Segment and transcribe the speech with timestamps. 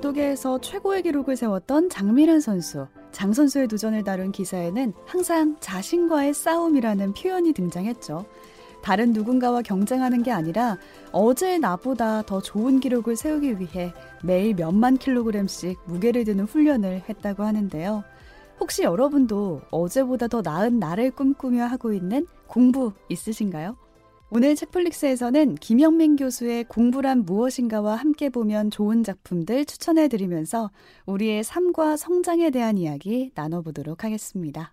[0.00, 2.86] 역도계에서 최고의 기록을 세웠던 장미란 선수.
[3.12, 8.24] 장 선수의 도전을 다룬 기사에는 항상 자신과의 싸움이라는 표현이 등장했죠.
[8.82, 10.78] 다른 누군가와 경쟁하는 게 아니라
[11.12, 13.92] 어제 나보다 더 좋은 기록을 세우기 위해
[14.24, 18.02] 매일 몇만 킬로그램씩 무게를 드는 훈련을 했다고 하는데요.
[18.58, 23.76] 혹시 여러분도 어제보다 더 나은 나를 꿈꾸며 하고 있는 공부 있으신가요?
[24.32, 30.70] 오늘 책플릭스에서는 김영민 교수의 공부란 무엇인가와 함께 보면 좋은 작품들 추천해 드리면서
[31.06, 34.72] 우리의 삶과 성장에 대한 이야기 나눠보도록 하겠습니다.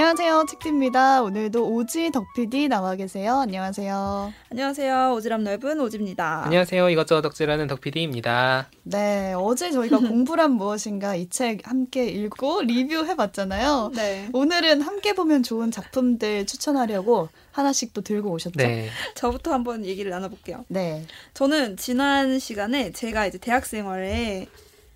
[0.00, 0.44] 안녕하세요.
[0.50, 1.22] 책디입니다.
[1.22, 3.36] 오늘도 오지 덕PD 나와 계세요.
[3.38, 4.30] 안녕하세요.
[4.50, 4.94] 안녕하세요.
[5.16, 6.42] 오지랖 넓은 오지입니다.
[6.44, 6.90] 안녕하세요.
[6.90, 8.68] 이것저것 덕질하는 덕PD입니다.
[8.82, 13.92] 네, 어제 저희가 공부란 무엇인가 이 책 함께 읽고 리뷰해봤잖아요.
[13.94, 14.28] 네.
[14.34, 18.58] 오늘은 함께 보면 좋은 작품들 추천하려고 하나씩 또 들고 오셨죠?
[18.58, 18.90] 네.
[19.14, 20.66] 저부터 한번 얘기를 나눠볼게요.
[20.68, 21.06] 네.
[21.32, 24.46] 저는 지난 시간에 제가 이제 대학 생활에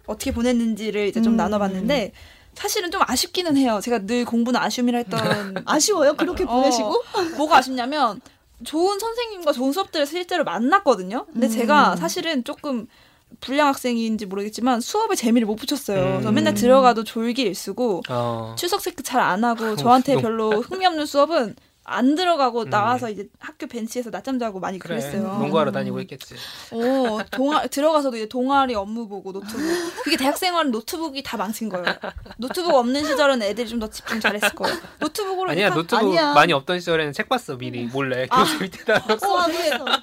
[0.04, 1.36] 어떻게 보냈는지를 이제 좀 음.
[1.38, 2.12] 나눠봤는데
[2.54, 3.80] 사실은 좀 아쉽기는 해요.
[3.82, 6.14] 제가 늘 공부는 아쉬움이라 했던 아쉬워요.
[6.16, 8.20] 그렇게 어, 보내시고 어, 뭐가 아쉽냐면
[8.64, 11.26] 좋은 선생님과 좋은 수업들을 실제로 만났거든요.
[11.32, 11.50] 근데 음.
[11.50, 12.86] 제가 사실은 조금
[13.40, 15.98] 불량 학생인지 모르겠지만 수업에 재미를 못 붙였어요.
[16.02, 16.10] 음.
[16.14, 18.54] 그래서 맨날 들어가도 졸기 쓰고 어.
[18.58, 21.54] 출석 체크 잘 안 하고 저한테 별로 흥미 없는 수업은
[21.90, 22.70] 안 들어가고 음.
[22.70, 25.22] 나와서 이제 학교 벤치에서 낮잠 자고 많이 그래, 그랬어요.
[25.38, 26.36] 농구하러 다니고 있겠지.
[26.70, 29.60] 오, 동아 들어가서도 이제 동아리 업무 보고 노트북.
[30.04, 31.84] 그게 대학생활은 노트북이 다 망친 거예요.
[32.38, 34.76] 노트북 없는 시절은 애들이 좀 더 집중 잘했을 거예요.
[34.98, 36.34] 노트북으로 아니야 노트북 아니야.
[36.34, 38.40] 많이 없던 시절에는 책 봤어 미리 몰래 아.
[38.44, 39.26] 교실 밑에 달아서.
[39.26, 39.46] 어,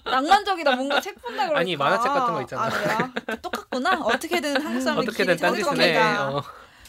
[0.05, 1.59] 낭만적이다 뭔가 책 본다 그러니까.
[1.59, 2.63] 아니 만화책 같은 거 있잖아.
[2.65, 3.99] 아, 똑같구나.
[4.03, 6.43] 어떻게든 한국 사람이 어떻게든 딴짓은 어.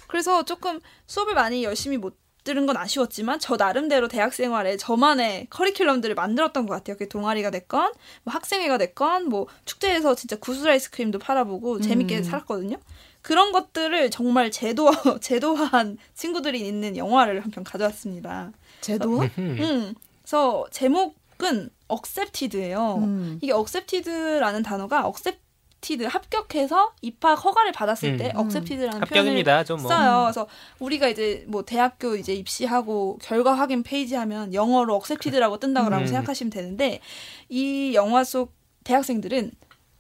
[0.06, 2.16] 그래서 조금 수업을 많이 열심히 못
[2.48, 6.96] 들은 건 아쉬웠지만 저 나름대로 대학 생활에 저만의 커리큘럼들을 만들었던 것 같아요.
[6.96, 7.92] 그 동아리가 됐건
[8.24, 12.22] 뭐 학생회가 됐건 뭐 축제에서 진짜 구슬 아이스크림도 팔아보고 재밌게 음.
[12.22, 12.78] 살았거든요.
[13.20, 18.52] 그런 것들을 정말 제도 제도화한 친구들이 있는 영화를 한 편 가져왔습니다.
[18.80, 19.28] 제도화?
[19.36, 19.94] 음.
[20.24, 22.94] 그래서 제목은 억셉티드예요.
[23.02, 23.38] 음.
[23.42, 25.38] 이게 억셉티드라는 단어가 억셉
[25.78, 28.40] accepted 합격해서 입학 허가를 받았을 때 음.
[28.40, 29.64] accepted라는 합격입니다.
[29.64, 29.90] 표현을 뭐.
[29.90, 30.22] 써요.
[30.24, 30.46] 그래서
[30.78, 36.06] 우리가 이제 뭐 대학교 이제 입시하고 결과 확인 페이지 하면 영어로 accepted라고 뜬다고 음.
[36.06, 37.00] 생각하시면 되는데
[37.48, 38.52] 이 영화 속
[38.84, 39.52] 대학생들은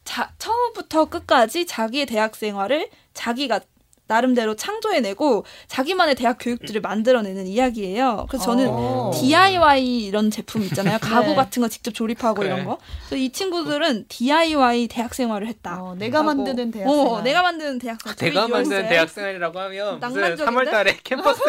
[0.04, 3.60] 자, 처음부터 끝까지 자기의 대학 생활을 자기가
[4.08, 8.26] 나름대로 창조해내고 자기만의 대학 교육들을 만들어내는 이야기예요.
[8.28, 8.72] 그래서 저는 오.
[8.72, 9.10] 어.
[9.14, 10.98] DIY 이런 제품 있잖아요.
[11.00, 11.34] 가구 네.
[11.36, 12.48] 같은 거 직접 조립하고 그래.
[12.48, 12.78] 이런 거.
[13.06, 15.82] 그래서 이 친구들은 DIY 대학 생활을 했다.
[15.82, 17.06] 어, 내가 만드는 대학 생활.
[17.06, 18.16] 어, 내가 만드는 대학 생활.
[18.32, 21.40] 내가 만드는 대학 생활이라고 하면 무슨 3월달에 캠퍼스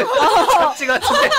[0.60, 1.30] 잡지 같은데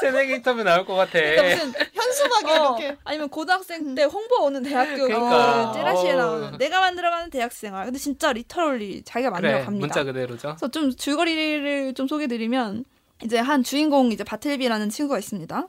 [0.00, 1.12] 새내기 인터뷰 나올 것 같아.
[1.12, 5.72] 그러니까 무슨 현수막에 어, 이렇게 아니면 고등학생 때 홍보 오는 대학교 그러니까.
[5.74, 6.16] 찌라시에 어.
[6.16, 7.84] 나오는 내가 만들어가는 대학 생활.
[7.84, 9.64] 근데 진짜 리터럴리 자기가 만들어 그래.
[9.76, 10.00] 합니다.
[10.00, 10.48] 문자 그대로죠.
[10.48, 12.84] 그래서 좀 줄거리를 좀 소개드리면
[13.24, 15.68] 이제 한 주인공 이제 바틀비라는 친구가 있습니다.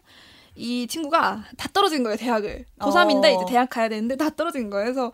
[0.56, 3.30] 이 친구가 다 떨어진 거예요 대학을 고3인데 어.
[3.44, 4.86] 이제 대학 가야 되는데 다 떨어진 거예요.
[4.86, 5.12] 그래서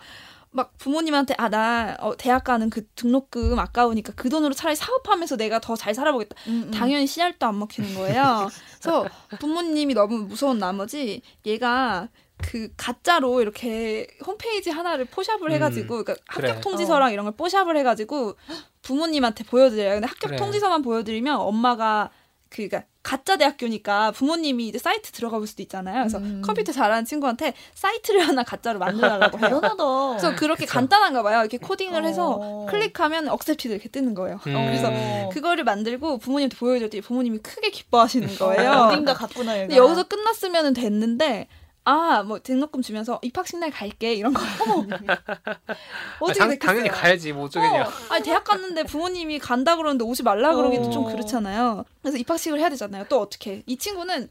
[0.51, 5.59] 막 부모님한테 아 나 어, 대학 가는 그 등록금 아까우니까 그 돈으로 차라리 사업하면서 내가
[5.59, 6.35] 더 잘 살아보겠다.
[6.47, 6.71] 음, 음.
[6.71, 8.47] 당연히 씨알도 안 먹히는 거예요.
[8.79, 9.05] 그래서
[9.39, 12.07] 부모님이 너무 무서운 나머지 얘가
[12.43, 16.49] 그 가짜로 이렇게 홈페이지 하나를 포샵을 음, 해가지고 그러니까 그래.
[16.49, 17.11] 합격 통지서랑 어.
[17.11, 18.35] 이런 걸 포샵을 해가지고
[18.81, 19.93] 부모님한테 보여드려요.
[19.93, 20.37] 근데 합격 그래.
[20.37, 22.11] 통지서만 보여드리면 엄마가
[22.49, 26.03] 그, 그니까 가짜 대학교니까 부모님이 이제 사이트 들어가 볼 수도 있잖아요.
[26.03, 26.41] 그래서 음.
[26.45, 29.55] 컴퓨터 잘하는 친구한테 사이트를 하나 가짜로 만들어달라고 해요.
[29.55, 30.09] 대단하다.
[30.09, 30.73] 그래서 그렇게 그쵸.
[30.73, 31.41] 간단한가 봐요.
[31.41, 32.67] 이렇게 코딩을 해서 어.
[32.69, 34.39] 클릭하면 accepted 이렇게 뜨는 거예요.
[34.47, 34.53] 음.
[34.53, 34.89] 그래서
[35.33, 38.71] 그거를 만들고 부모님한테 보여줬더니 부모님이 크게 기뻐하시는 거예요.
[38.71, 39.75] 어딘가 갔구나, 얘가.
[39.75, 41.47] 여기서 끝났으면 됐는데
[41.85, 44.41] 아, 뭐 등록금 주면서 입학식 날 갈게 이런 거.
[44.62, 44.85] 어머.
[46.19, 47.83] 어떻게 아, 당, 당연히 가야지 뭐 어쩌겠냐.
[47.83, 50.89] 어, 아니 대학 갔는데 부모님이 간다 그러는데 오지 말라 그러기도 어.
[50.89, 51.83] 좀 그렇잖아요.
[52.01, 53.06] 그래서 입학식을 해야 되잖아요.
[53.09, 53.63] 또 어떻게?
[53.65, 54.30] 이 친구는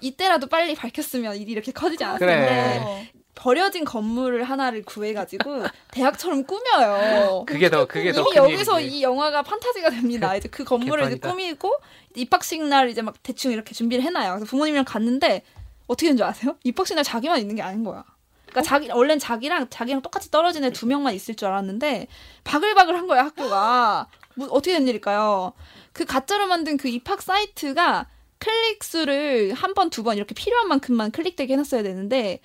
[0.00, 3.12] 이때라도 빨리 밝혔으면 일이 이렇게 커지지 않았을 텐데 그래.
[3.34, 7.44] 버려진 건물을 하나를 구해가지고 대학처럼 꾸며요.
[7.46, 8.98] 그게 더 그게 더 이미 여기서 일이지.
[8.98, 10.34] 이 영화가 판타지가 됩니다.
[10.36, 11.74] 이제 그 건물을 이제 꾸미고
[12.14, 14.34] 입학식 날 이제 막 대충 이렇게 준비를 해놔요.
[14.34, 15.42] 그래서 부모님이랑 갔는데
[15.86, 16.56] 어떻게 된 줄 아세요?
[16.64, 18.04] 입학식 날 자기만 있는 게 아닌 거야.
[18.46, 18.62] 그러니까 어?
[18.62, 22.06] 자기 원래는 자기랑 자기랑 똑같이 떨어진 애 두 명만 있을 줄 알았는데
[22.44, 24.08] 바글바글한 거야 학교가.
[24.36, 25.52] 뭐 어떻게 된 일일까요?
[25.92, 28.08] 그 가짜로 만든 그 입학 사이트가
[28.38, 32.40] 클릭 수를 한 번, 두 번 이렇게 필요한 만큼만 클릭되게 해놨어야 되는데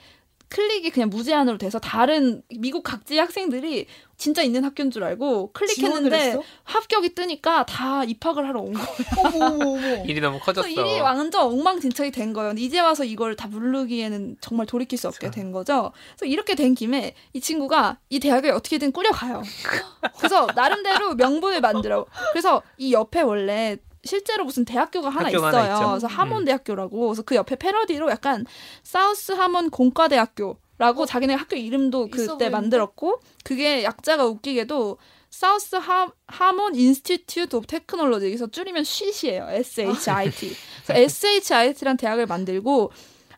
[0.50, 3.85] 클릭이 그냥 무제한으로 돼서 다른 미국 각지 학생들이
[4.19, 10.04] 진짜 있는 학교인 줄 알고 클릭했는데 합격이 뜨니까 다 입학을 하러 온 거예요.
[10.06, 10.68] 일이 너무 커졌어.
[10.68, 12.54] 일이 완전 엉망진창이 된 거예요.
[12.57, 15.94] 이제 와서 이걸 다 부르기에는 정말 돌이킬 수 없게 된 거죠.
[16.18, 19.42] 그래서 이렇게 된 김에 이 친구가 이 대학을 어떻게든 꾸려가요.
[20.19, 22.06] 그래서 나름대로 명분을 만들어.
[22.33, 25.45] 그래서 이 옆에 원래 실제로 무슨 대학교가 하나 있어요.
[25.45, 26.45] 하나 그래서 하몬 음.
[26.45, 27.07] 대학교라고.
[27.07, 28.45] 그래서 그 옆에 패러디로 약간
[28.83, 31.05] South Harmon 공과대학교라고 어?
[31.05, 34.97] 자기네 학교 이름도 그때 만들었고 그게 약자가 웃기게도
[35.29, 39.47] South Har, Harmon Institute of Technology 여기서 줄이면 shit이에요.
[39.49, 40.55] SHIT.
[40.87, 42.91] 그래서 SHIT란 대학을 만들고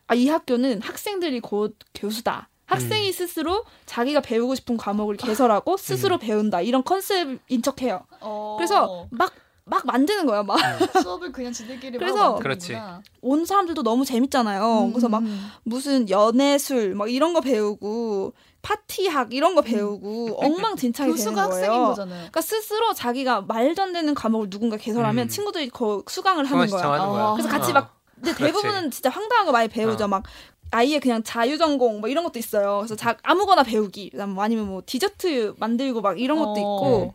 [0.06, 2.48] 아, 이 학교는 학생들이 곧 교수다.
[2.66, 3.12] 학생이 음.
[3.12, 6.20] 스스로 자기가 배우고 싶은 과목을 개설하고 스스로 음.
[6.20, 8.06] 배운다 이런 컨셉인 척해요.
[8.20, 8.54] 어.
[8.56, 10.56] 그래서 막 막 만드는 거야, 막.
[10.56, 10.78] 네.
[11.02, 12.76] 수업을 그냥 지들끼리 그래서 그렇지.
[13.20, 14.86] 온 사람들도 너무 재밌잖아요.
[14.86, 14.92] 음.
[14.92, 15.22] 그래서 막
[15.62, 19.64] 무슨 연애술 막 이런 거 배우고 파티학 이런 거 음.
[19.64, 21.94] 배우고 엉망진창이 되는 거예요.
[21.94, 25.28] 그러니까 스스로 자기가 말도 안 되는 과목을 누군가 개설하면 음.
[25.28, 26.82] 친구들이 거 수강을 하는 거야.
[26.82, 27.32] 거야.
[27.32, 30.04] 그래서 같이 막 근데 대부분은 진짜 황당한 거 많이 배우죠.
[30.04, 30.08] 어.
[30.08, 30.22] 막
[30.70, 32.78] 아예 그냥 자유 전공 뭐 이런 것도 있어요.
[32.78, 36.56] 그래서 자, 아무거나 배우기, 뭐 아니면 뭐 디저트 만들고 막 이런 것도 어.
[36.56, 37.14] 있고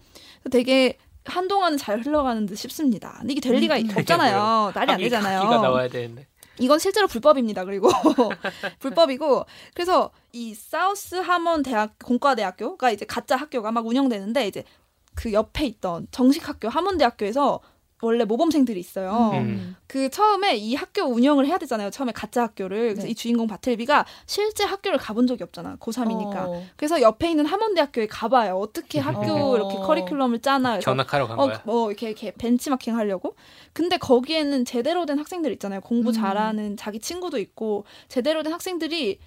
[0.52, 0.98] 되게
[1.32, 3.22] 한동안은 잘 흘러가는 듯 싶습니다.
[3.28, 4.72] 이게 될 음, 리가 음, 없잖아요.
[4.74, 5.44] 날이 안 되잖아요.
[5.44, 6.28] 나와야 되는데.
[6.60, 7.66] 이건 실제로 불법입니다.
[7.66, 7.90] 그리고
[8.80, 14.64] 불법이고 그래서 이 사우스 하몬 대학 공과대학교가 이제 가짜 학교가 막 운영되는데 이제
[15.16, 17.60] 그 옆에 있던 정식 학교 하몬 대학교에서
[18.02, 19.32] 원래 모범생들이 있어요.
[19.34, 19.76] 음.
[19.88, 21.90] 그 처음에 이 학교 운영을 해야 되잖아요.
[21.90, 22.90] 처음에 가짜 학교를.
[22.94, 23.10] 그래서 네.
[23.10, 25.78] 이 주인공 바틀비가 실제 학교를 가본 적이 없잖아.
[25.78, 26.36] 고3이니까.
[26.36, 26.64] 어.
[26.76, 28.58] 그래서 옆에 있는 함원대학교에 가봐요.
[28.58, 29.56] 어떻게 학교 어.
[29.56, 30.80] 이렇게 커리큘럼을 짜나.
[30.80, 31.62] 견학하러 간 어, 거야.
[31.66, 33.36] 뭐 이렇게, 이렇게 벤치마킹 하려고.
[33.74, 35.82] 근데 거기에는 제대로 된 학생들 있잖아요.
[35.82, 36.14] 공부 음.
[36.14, 39.20] 잘하는 자기 친구도 있고 제대로 된 학생들이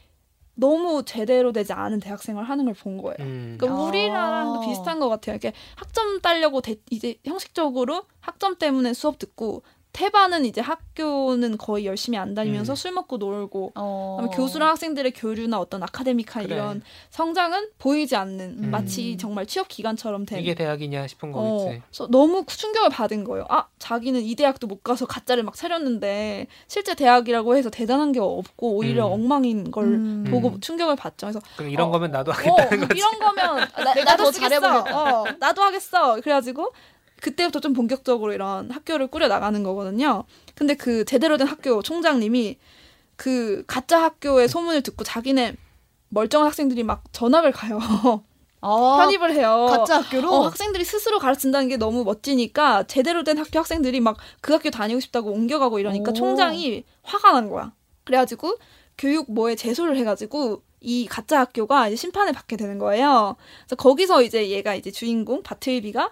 [0.61, 3.17] 너무 제대로 되지 않은 대학생활 하는 걸 본 거예요.
[3.21, 3.57] 음.
[3.59, 4.67] 그러니까 우리나라랑도 아.
[4.67, 5.35] 비슷한 것 같아요.
[5.35, 9.63] 이렇게 학점 따려고 대, 이제 형식적으로 학점 때문에 수업 듣고
[9.93, 12.77] 태반은 이제 학교는 거의 열심히 안 다니면서 음.
[12.77, 14.31] 술 먹고 놀고 어.
[14.33, 16.55] 교수랑 학생들의 교류나 어떤 아카데미카 그래.
[16.55, 18.71] 이런 성장은 보이지 않는 음.
[18.71, 21.79] 마치 정말 취업 기간처럼 된 이게 대학이냐 싶은 거겠지.
[21.79, 21.83] 어.
[21.89, 23.45] 그래서 너무 충격을 받은 거예요.
[23.49, 28.77] 아 자기는 이 대학도 못 가서 가짜를 막 차렸는데 실제 대학이라고 해서 대단한 게 없고
[28.77, 29.13] 오히려 음.
[29.13, 30.25] 엉망인 걸 음.
[30.31, 31.27] 보고 충격을 받죠.
[31.27, 32.99] 그래서 그럼 이런 어, 거면 나도 하겠다는 어, 거지.
[32.99, 34.85] 이런 거면 나, 나도 잘해보겠어.
[34.97, 36.21] 어, 나도 하겠어.
[36.21, 36.73] 그래가지고
[37.21, 40.25] 그때부터 좀 본격적으로 이런 학교를 꾸려 나가는 거거든요.
[40.55, 42.59] 근데 그 제대로 된 학교 총장님이
[43.17, 45.55] 그 가짜 학교의 소문을 듣고 자기네
[46.09, 47.79] 멀쩡한 학생들이 막 전학을 가요.
[48.63, 49.67] 아, 편입을 해요.
[49.71, 50.31] 가짜 학교로?
[50.31, 55.01] 어, 학생들이 스스로 가르친다는 게 너무 멋지니까 제대로 된 학교 학생들이 막 그 학교 다니고
[55.01, 56.15] 싶다고 옮겨가고 이러니까 오.
[56.15, 57.73] 총장이 화가 난 거야.
[58.05, 58.57] 그래가지고
[58.99, 63.37] 교육 뭐에 제소를 해가지고 이 가짜 학교가 이제 심판을 받게 되는 거예요.
[63.61, 66.11] 그래서 거기서 이제 얘가 이제 주인공 바틀비가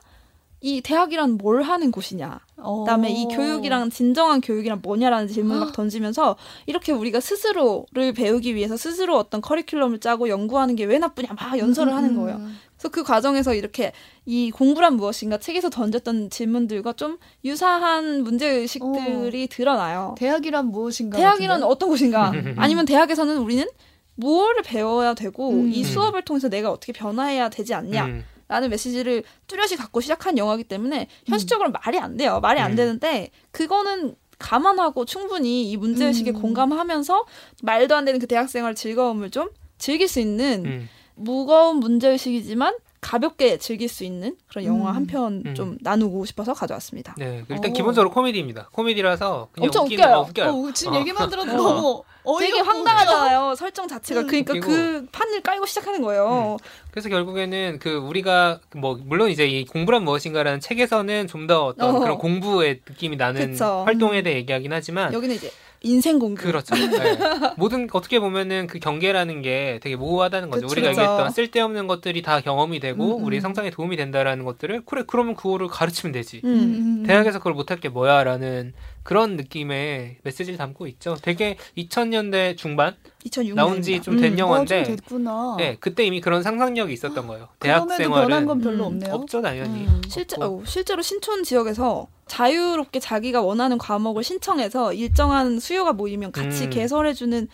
[0.60, 2.40] 이 대학이란 뭘 하는 곳이냐.
[2.56, 9.16] 그다음에 이 교육이랑 진정한 교육이란 뭐냐라는 질문을 막 던지면서 이렇게 우리가 스스로를 배우기 위해서 스스로
[9.16, 12.38] 어떤 커리큘럼을 짜고 연구하는 게 왜 나쁘냐 막 연설을 하는 거예요.
[12.38, 12.58] 음.
[12.76, 13.93] 그래서 그 과정에서 이렇게
[14.25, 19.46] 이 공부란 무엇인가 책에서 던졌던 질문들과 좀 유사한 문제 의식들이 어.
[19.50, 20.15] 드러나요.
[20.19, 21.19] 대학이란 무엇인가?
[21.19, 22.32] 대학이란 어떤 곳인가?
[22.56, 23.67] 아니면 대학에서는 우리는
[24.15, 25.72] 무엇을 배워야 되고 음.
[25.72, 28.06] 이 수업을 통해서 내가 어떻게 변화해야 되지 않냐?
[28.06, 28.24] 음.
[28.48, 31.72] 라는 메시지를 뚜렷이 갖고 시작한 영화이기 때문에 현실적으로 음.
[31.84, 32.40] 말이 안 돼요.
[32.40, 32.76] 말이 안 음.
[32.76, 36.40] 되는데 그거는 감안하고 충분히 이 문제의식에 음.
[36.40, 37.26] 공감하면서
[37.62, 40.88] 말도 안 되는 그 대학생활 즐거움을 좀 즐길 수 있는 음.
[41.14, 44.96] 무거운 문제의식이지만 가볍게 즐길 수 있는 그런 영화 음.
[44.96, 45.78] 한편 좀 음.
[45.81, 47.14] 나누고 싶어서 가져왔습니다.
[47.19, 47.72] 네, 일단 오.
[47.74, 48.69] 기본적으로 코미디입니다.
[48.72, 50.26] 코미디라서 그냥 엄청 웃기는, 웃겨요.
[50.28, 50.48] 웃겨요.
[50.69, 50.98] 어, 지금 어.
[50.98, 52.02] 얘기만 들어도 너무
[52.40, 53.55] 되게 황당하잖아요.
[53.55, 54.22] 설정 자체가.
[54.22, 54.26] 음.
[54.26, 56.56] 그러니까 그 판을 깔고 시작하는 거예요.
[56.60, 56.64] 음.
[56.90, 61.98] 그래서 결국에는 그 우리가 뭐 물론 이제 이 공부란 무엇인가라는 책에서는 좀 더 어떤 어.
[62.00, 63.84] 그런 공부의 느낌이 나는 그쵸.
[63.86, 65.50] 활동에 대해 얘기하긴 하지만 여기는 이제
[65.82, 66.43] 인생 공부.
[66.43, 66.75] 그렇죠.
[66.75, 67.19] 네.
[67.56, 70.67] 모든 어떻게 보면은 그 경계라는 게 되게 모호하다는 거죠.
[70.67, 70.73] 그쵸.
[70.73, 73.25] 우리가 얘기했던 쓸데없는 것들이 다 경험이 되고 음, 음.
[73.25, 76.41] 우리 성장에 도움이 된다라는 것들을 그래 그러면 그거를 가르치면 되지.
[76.44, 76.61] 음, 음,
[77.01, 77.03] 음.
[77.06, 81.17] 대학에서 그걸 못할 게 뭐야라는 그런 느낌의 메시지를 담고 있죠.
[81.23, 82.94] 되게 2000년대 중반
[83.29, 87.49] 2006년 나온 지 좀된 영화인데 어, 네, 그때 이미 그런 상상력이 있었던 거예요.
[87.58, 89.15] 대학 생활은 변한 건 별로 없네요.
[89.15, 89.87] 없죠, 당연히.
[90.08, 96.70] 실제 어, 실제로 신촌 지역에서 자유롭게 자기가 원하는 과목을 신청해서 일정한 수요가 모이면 같이 음.
[96.70, 97.49] 개설해주는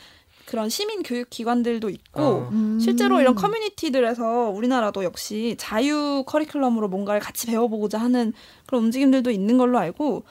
[0.46, 2.48] 그런 시민 교육 기관들도 있고 어.
[2.52, 2.78] 음.
[2.78, 8.32] 실제로 이런 커뮤니티들에서 우리나라도 역시 자유 커리큘럼으로 뭔가를 같이 배워보고자 하는
[8.66, 10.24] 그런 움직임들도 있는 걸로 알고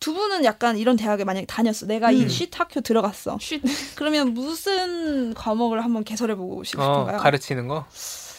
[0.00, 1.86] 두 분은 약간 이런 대학에 만약에 다녔어.
[1.86, 2.14] 내가 음.
[2.14, 3.36] 이쉿 학교 들어갔어.
[3.38, 3.60] 쉿.
[3.96, 7.16] 그러면 무슨 과목을 한번 개설해보고 싶으신가요?
[7.16, 7.86] 어, 가르치는 거?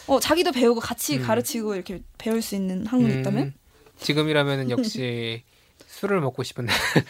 [0.07, 1.23] 어, 자기도 배우고 같이 음.
[1.23, 3.19] 가르치고 이렇게 배울 수 있는 학문이 음.
[3.19, 3.53] 있다면?
[3.99, 5.43] 지금이라면은 역시
[6.01, 6.73] 술을 먹고 싶은데.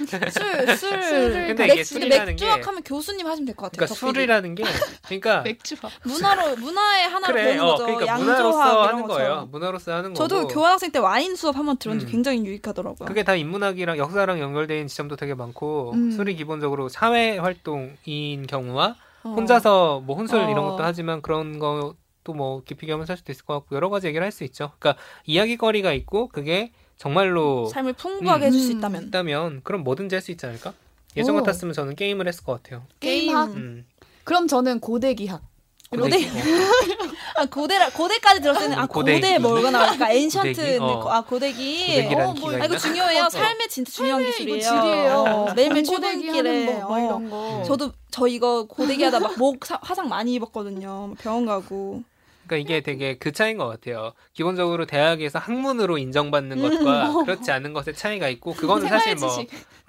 [0.76, 1.32] 술, 술.
[1.48, 3.88] 근데 맥, 이게 술이라는 맥주학 하면 교수님 하시면 될 것 같아요.
[3.88, 4.64] 그러니까 술이라는 게,
[5.06, 5.92] 그러니까 맥주학.
[6.04, 7.86] 문화로 문화의 하나로 그래, 배우는 어, 거죠.
[7.86, 9.48] 그러니까 문화로서 하는 거예요.
[9.50, 10.28] 문화로서 하는 거고.
[10.28, 12.12] 저도 교환학생 때 와인 수업 한번 들었는데 음.
[12.12, 13.08] 굉장히 유익하더라고요.
[13.08, 16.12] 그게 다 인문학이랑 역사랑 있는 지점도 되게 많고, 음.
[16.12, 19.30] 술이 기본적으로 사회 활동인 경우와 어.
[19.30, 20.50] 혼자서 뭐 혼술 어.
[20.50, 21.96] 이런 것도 하지만 그런 거.
[22.24, 24.74] 또뭐 깊이 겸해서 할 수도 있을 것 같고 여러 가지 얘기를 할 수 있죠.
[24.78, 26.72] 그러니까 이야기거리가 있고 그게
[27.02, 29.08] 정말로 삶을 풍부하게 음, 해줄 수 있다면.
[29.08, 30.72] 있다면 그럼 뭐든지 할 수 있지 않을까?
[31.18, 31.40] 예전 오.
[31.40, 32.84] 같았으면 저는 게임을 했을 것 같아요.
[33.00, 33.50] 게임학.
[33.56, 33.86] 음.
[34.24, 35.42] 그럼 저는 고대기학.
[35.90, 36.16] 고대
[37.36, 40.12] 아 고대라 고대까지 들었을 때는 아 고대, 고대 뭐가 나올까?
[40.12, 41.10] 엔션트 어.
[41.10, 42.08] 아 고대기.
[42.16, 43.30] 어, 뭐, 아, 이거 중요해요.
[43.30, 44.62] 삶에 진짜 중요한 기술이에요.
[44.62, 45.12] 질이에요.
[45.28, 46.66] 어, 매일매일 출근길에.
[46.66, 47.64] 뭐, 뭐 이런 거.
[47.66, 51.16] 저도 저 이거 고데기 하다 막 목 화상 많이 입었거든요.
[51.20, 52.04] 병원 가고
[52.52, 54.12] 그러니까 이게 되게 그 차이인 것 같아요.
[54.34, 57.24] 기본적으로 대학에서 학문으로 인정받는 것과 음.
[57.26, 59.30] 그렇지 않은 것의 차이가 있고 그거는 사실 뭐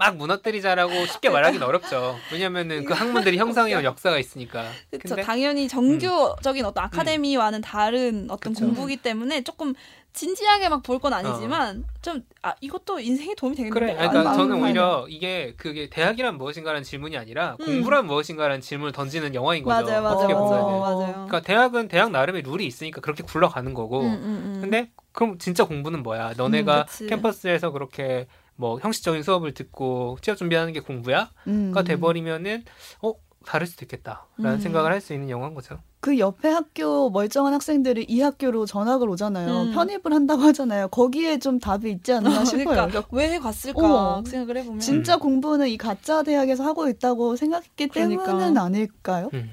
[0.03, 2.17] 막 무너뜨리자라고 쉽게 말하기는 어렵죠.
[2.33, 4.69] 왜냐면은 그 학문들이 형성해온 역사가 있으니까.
[4.91, 5.23] 그렇죠.
[5.23, 6.67] 당연히 정규적인 음.
[6.69, 8.65] 어떤 아카데미와는 다른 어떤 그쵸.
[8.67, 9.75] 공부기 때문에 조금
[10.13, 11.93] 진지하게 막 볼 건 아니지만 어.
[12.03, 13.79] 좀 아 이것도 인생에 도움이 되겠는데.
[13.81, 13.95] 그래.
[13.95, 17.65] 그러니까 저는 오히려 이게 그게 대학이란 무엇인가라는 질문이 아니라 음.
[17.67, 19.87] 공부란 무엇인가라는 질문을 던지는 영화인 거죠.
[19.87, 20.51] 맞아요, 맞아요, 어떻게 보면.
[20.51, 21.13] 맞아요, 맞아요.
[21.13, 24.01] 그러니까 대학은 대학 나름의 룰이 있으니까 그렇게 굴러가는 거고.
[24.01, 24.59] 음, 음, 음.
[24.61, 26.35] 근데 그럼 진짜 공부는 뭐야?
[26.37, 28.27] 너네가 음, 캠퍼스에서 그렇게
[28.57, 31.73] 뭐 형식적인 수업을 듣고 취업 준비하는 게 공부야?가 음.
[31.85, 32.65] 돼버리면은
[33.03, 33.13] 어
[33.47, 35.79] 다를 수도 있겠다라는 생각을 할 수 있는 영화인 거죠.
[36.03, 39.63] 그 옆에 학교 멀쩡한 학생들이 이 학교로 전학을 오잖아요.
[39.63, 39.73] 음.
[39.73, 40.89] 편입을 한다고 하잖아요.
[40.89, 42.65] 거기에 좀 답이 있지 않나 어, 싶어요.
[42.89, 48.25] 그러니까 왜 갔을까 어, 생각을 해보면 진짜 공부는 이 가짜 대학에서 하고 있다고 생각했기 그러니까.
[48.25, 49.31] 때문은 아닐까요?
[49.33, 49.53] 음.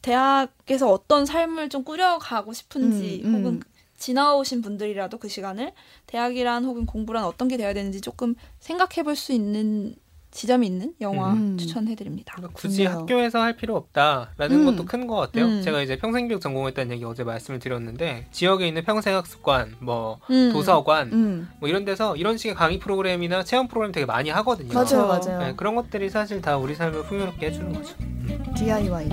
[0.00, 3.38] 대학에서 어떤 삶을 좀 꾸려가고 싶은지 음, 음.
[3.40, 3.62] 혹은
[3.98, 5.72] 지나오신 분들이라도 그 시간을
[6.06, 9.96] 대학이란 혹은 공부란 어떤 게 돼야 되는지 조금 생각해 볼 수 있는
[10.30, 11.56] 지점이 있는 영화 음.
[11.58, 12.34] 추천해드립니다.
[12.36, 13.00] 그러니까 굳이 좋네요.
[13.00, 14.64] 학교에서 할 필요 없다라는 음.
[14.66, 15.46] 것도 큰 것 같아요.
[15.46, 15.62] 음.
[15.62, 20.50] 제가 이제 평생교육 전공했다는 얘기 어제 말씀을 드렸는데 지역에 있는 평생학습관, 뭐 음.
[20.52, 21.48] 도서관, 음.
[21.58, 24.72] 뭐 이런 데서 이런 식의 강의 프로그램이나 체험 프로그램 되게 많이 하거든요.
[24.72, 25.38] 맞아요, 맞아요.
[25.38, 27.96] 네, 그런 것들이 사실 다 우리 삶을 풍요롭게 해주는 거죠.
[28.56, 29.08] DIY.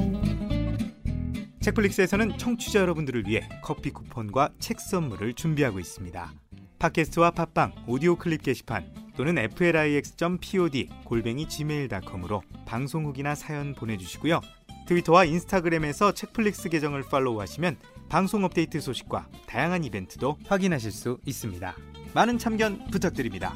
[1.62, 6.32] 책플릭스에서는 청취자 여러분들을 위해 커피 쿠폰과 책 선물을 준비하고 있습니다.
[6.80, 14.42] 팟캐스트와 팟빵, 오디오 클립 게시판 또는 flix.pod 골뱅이 gmail.com으로 방송 후기나 사연 보내주시고요.
[14.88, 17.78] 트위터와 인스타그램에서 책플릭스 계정을 팔로우하시면
[18.10, 21.76] 방송 업데이트 소식과 다양한 이벤트도 확인하실 수 있습니다.
[22.14, 23.56] 많은 참견 부탁드립니다.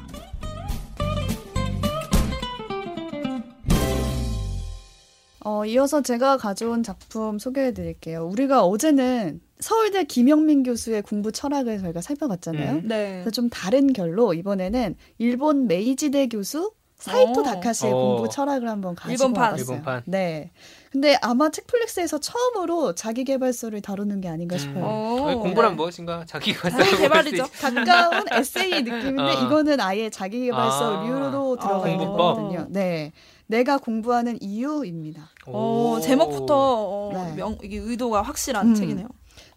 [5.44, 8.26] 어, 이어서 제가 가져온 작품 소개해 드릴게요.
[8.26, 12.70] 우리가 어제는 서울대 김영민 교수의 공부 철학을 저희가 살펴봤잖아요.
[12.72, 12.82] 음.
[12.88, 13.12] 네.
[13.22, 17.42] 그래서 좀 다른 결로 이번에는 일본 메이지대 교수 사이토 오.
[17.42, 17.96] 다카시의 오.
[17.96, 19.56] 공부 철학을 한번 가지고 와봤어요.
[19.60, 20.02] 일본판.
[20.06, 20.52] 네.
[20.92, 24.58] 근데 아마 책플릭스에서 처음으로 자기 개발서를 다루는 게 아닌가 음.
[24.58, 25.26] 싶어요.
[25.26, 25.40] 음.
[25.40, 25.76] 공부란 네.
[25.76, 26.24] 무엇인가?
[26.26, 26.78] 자기 개발서.
[26.78, 27.46] 자기 개발이죠.
[27.60, 29.32] 가까운 에세이 느낌인데 어.
[29.46, 31.62] 이거는 아예 자기 개발서류로 아.
[31.62, 32.66] 들어가 있는 거거든요.
[32.70, 33.12] 네.
[33.52, 35.28] 내가 공부하는 이유입니다.
[35.46, 37.34] 오, 제목부터 어, 네.
[37.36, 38.74] 명, 이게 의도가 확실한 음.
[38.74, 39.08] 책이네요.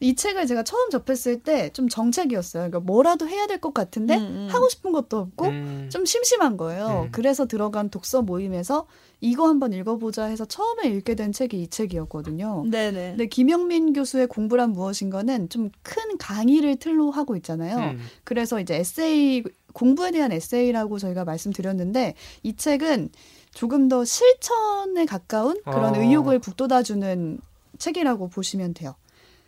[0.01, 2.69] 이 책을 제가 처음 접했을 때 좀 정책이었어요.
[2.69, 4.47] 그러니까 뭐라도 해야 될 것 같은데 음, 음.
[4.51, 5.89] 하고 싶은 것도 없고 음.
[5.91, 7.03] 좀 심심한 거예요.
[7.05, 7.09] 음.
[7.13, 8.87] 그래서 들어간 독서 모임에서
[9.21, 12.65] 이거 한번 읽어보자 해서 처음에 읽게 된 책이 이 책이었거든요.
[12.69, 13.11] 네네.
[13.11, 17.77] 근데 김영민 교수의 공부란 무엇인가는 좀 큰 강의를 틀로 하고 있잖아요.
[17.77, 17.99] 음.
[18.25, 23.09] 그래서 이제 에세이 공부에 대한 에세이라고 저희가 말씀드렸는데 이 책은
[23.55, 25.99] 조금 더 실천에 가까운 그런 어.
[25.99, 27.39] 의욕을 북돋아주는
[27.79, 28.95] 책이라고 보시면 돼요.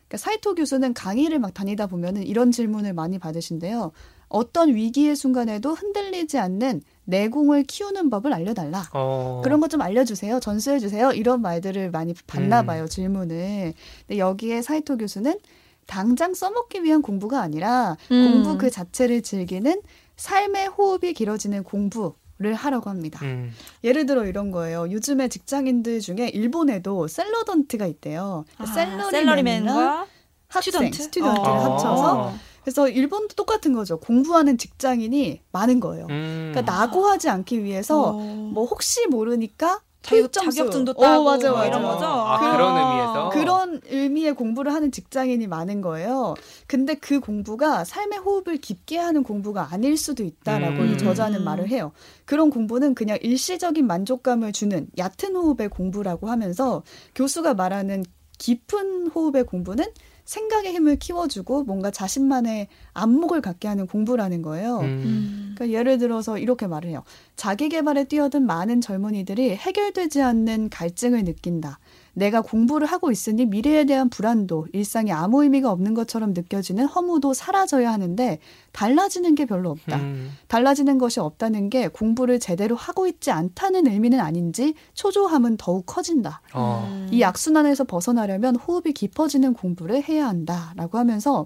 [0.07, 3.91] 그러니까 사이토 교수는 강의를 막 다니다 보면은 이런 질문을 많이 받으신데요.
[4.29, 8.89] 어떤 위기의 순간에도 흔들리지 않는 내공을 키우는 법을 알려달라.
[8.93, 9.41] 어.
[9.43, 10.39] 그런 것 좀 알려주세요.
[10.39, 11.11] 전수해주세요.
[11.11, 12.65] 이런 말들을 많이 받나 음.
[12.65, 12.87] 봐요, 음.
[12.87, 13.73] 질문을.
[14.07, 15.37] 근데 여기에 사이토 교수는
[15.85, 18.43] 당장 써먹기 위한 공부가 아니라 음.
[18.43, 19.81] 공부 그 자체를 즐기는
[20.15, 22.13] 삶의 호흡이 길어지는 공부.
[22.39, 23.19] 를 하라고 합니다.
[23.23, 23.51] 음.
[23.83, 24.91] 예를 들어 이런 거예요.
[24.91, 28.45] 요즘에 직장인들 중에 일본에도 샐러던트가 있대요.
[28.57, 30.05] 아, 샐러리맨과
[30.47, 31.03] 학생, student?
[31.03, 31.73] student를 어.
[31.73, 33.97] 합쳐서 그래서 일본도 똑같은 거죠.
[33.99, 36.05] 공부하는 직장인이 많은 거예요.
[36.11, 36.51] 음.
[36.53, 38.13] 그러니까 낙오하지 않기 위해서 어.
[38.13, 41.65] 뭐 혹시 모르니까 자격, 자격증도 따고 어, 맞아, 맞아.
[41.67, 42.05] 이런 거죠.
[42.05, 46.35] 아, 그, 런 의미에서 그런 의미의 공부를 하는 직장인이 많은 거예요.
[46.65, 50.93] 근데 그 공부가 삶의 호흡을 깊게 하는 공부가 아닐 수도 있다라고 음.
[50.93, 51.91] 이 저자는 말을 해요.
[52.25, 56.83] 그런 공부는 그냥 일시적인 만족감을 주는 얕은 호흡의 공부라고 하면서
[57.15, 58.03] 교수가 말하는
[58.37, 59.85] 깊은 호흡의 공부는
[60.27, 64.79] 생각의 힘을 키워주고 뭔가 자신만의 안목을 갖게 하는 공부라는 거예요.
[64.81, 65.53] 음.
[65.55, 67.03] 그러니까 예를 들어서 이렇게 말을 해요.
[67.37, 71.79] 자기 개발에 뛰어든 많은 젊은이들이 해결되지 않는 갈증을 느낀다.
[72.17, 77.93] 내가 공부를 하고 있으니 미래에 대한 불안도 일상에 아무 의미가 없는 것처럼 느껴지는 허무도 사라져야
[77.93, 78.39] 하는데
[78.71, 79.97] 달라지는 게 별로 없다.
[79.97, 80.31] 음.
[80.47, 86.41] 달라지는 것이 없다는 게 공부를 제대로 하고 있지 않다는 의미는 아닌지 초조함은 더욱 커진다.
[86.55, 87.07] 어.
[87.11, 91.45] 이 악순환에서 벗어나려면 호흡이 깊어지는 공부를 해야 한다라고 하면서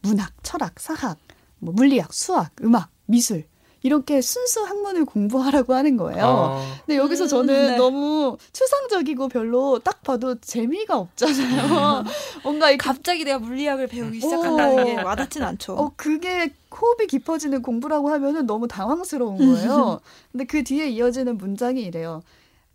[0.00, 1.18] 문학, 철학, 사학,
[1.58, 3.44] 뭐 물리학, 수학, 음악, 미술
[3.82, 6.24] 이렇게 순수 학문을 공부하라고 하는 거예요.
[6.24, 6.62] 어.
[6.86, 7.76] 근데 여기서 저는 음, 네.
[7.76, 12.04] 너무 추상적이고 별로 딱 봐도 재미가 없잖아요.
[12.42, 14.84] 뭔가 갑자기 내가 물리학을 배우기 시작한다는 어.
[14.84, 15.74] 게 와닿진 않죠.
[15.74, 20.00] 어, 그게 호흡이 깊어지는 공부라고 하면은 너무 당황스러운 거예요.
[20.30, 22.22] 근데 그 뒤에 이어지는 문장이 이래요.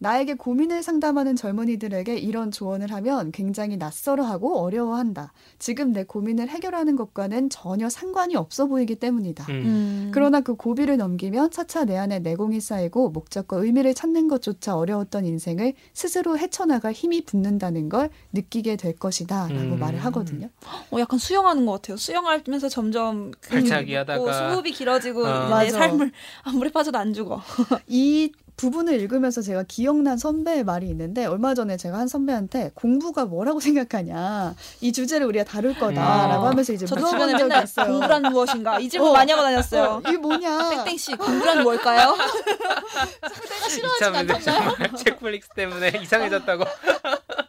[0.06, 5.34] 나에게 고민을 상담하는 젊은이들에게 이런 조언을 하면 굉장히 낯설어하고 어려워한다.
[5.58, 9.46] 지금 내 고민을 해결하는 것과는 전혀 상관이 없어 보이기 때문이다.
[9.50, 9.56] 음.
[9.56, 10.12] 음.
[10.14, 15.74] 그러나 그 고비를 넘기면 차차 내 안에 내공이 쌓이고 목적과 의미를 찾는 것조차 어려웠던 인생을
[15.96, 19.48] 스스로 헤쳐나갈 힘이 붙는다는 걸 느끼게 될 것이다.
[19.48, 19.80] 라고 음.
[19.80, 20.50] 말을 하거든요.
[20.92, 21.98] 어, 약간 수영하는 것 같아요.
[21.98, 25.60] 수영하면서 점점 발차기 하다가 수급이 길어지고 어.
[25.64, 26.12] 내 삶을
[26.44, 27.42] 아, 물에 빠져도 안 죽어.
[27.88, 33.60] 이 부분을 읽으면서 제가 기억난 선배의 말이 있는데 얼마 전에 제가 한 선배한테 공부가 뭐라고
[33.62, 36.50] 생각하냐 이 주제를 우리가 다룰 거다라고 아.
[36.50, 37.88] 하면서 이제 저도 주변에 맨날 있어요.
[37.88, 39.84] 공부란 무엇인가 이 질문 어, 많이 하고 다녔어요.
[39.84, 40.70] 어, 이게 뭐냐?
[40.70, 42.16] 땡땡 씨 공부란 뭘까요?
[43.22, 44.96] 내가 싫어하지 않잖아요.
[44.98, 46.66] 책플릭스 때문에 이상해졌다고.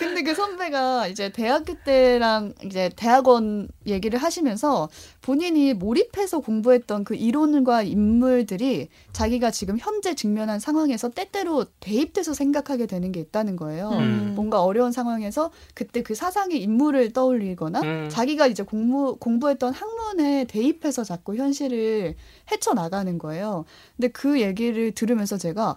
[0.00, 4.88] 근데 그 선배가 이제 대학교 때랑 이제 대학원 얘기를 하시면서
[5.20, 13.12] 본인이 몰입해서 공부했던 그 이론과 인물들이 자기가 지금 현재 직면한 상황에서 때때로 대입돼서 생각하게 되는
[13.12, 13.90] 게 있다는 거예요.
[13.90, 14.32] 음.
[14.34, 18.08] 뭔가 어려운 상황에서 그때 그 사상의 인물을 떠올리거나 음.
[18.10, 22.14] 자기가 이제 공부 공부했던 학문에 대입해서 자꾸 현실을
[22.50, 23.66] 헤쳐 나가는 거예요.
[23.98, 25.76] 근데 그 얘기를 들으면서 제가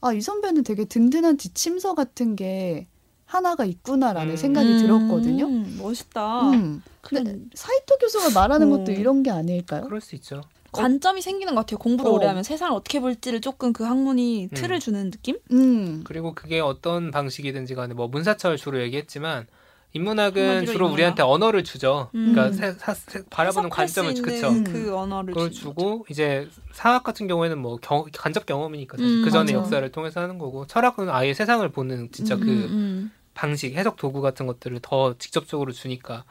[0.00, 2.86] 아, 이 선배는 되게 든든한 지침서 같은 게
[3.26, 4.36] 하나가 있구나라는 음.
[4.36, 5.46] 생각이 들었거든요.
[5.46, 6.50] 음, 멋있다.
[6.50, 6.82] 음.
[7.00, 8.94] 근데 사이토 교수가 말하는 것도 어.
[8.94, 9.82] 이런 게 아닐까요?
[9.84, 10.42] 그럴 수 있죠.
[10.72, 11.78] 관점이 생기는 것 같아요.
[11.78, 12.14] 공부를 어.
[12.14, 14.50] 오래 하면 세상을 어떻게 볼지를 조금 그 학문이 음.
[14.54, 15.38] 틀을 주는 느낌?
[15.52, 16.02] 음.
[16.04, 19.46] 그리고 그게 어떤 방식이든지 간에 뭐 문사철 주로 얘기했지만
[19.92, 22.10] 인문학은 주로 우리한테 언어를 주죠.
[22.14, 22.32] 음.
[22.32, 24.52] 그러니까 세, 사, 세, 바라보는 관점을 그쵸.
[24.64, 29.54] 그 언어를 그걸 주고 이제 사학 같은 경우에는 뭐 경, 간접 경험이니까 음, 그 전의
[29.54, 33.12] 역사를 통해서 하는 거고 철학은 아예 세상을 보는 진짜 음, 그 음, 음.
[33.34, 36.24] 방식 해석 도구 같은 것들을 더 직접적으로 주니까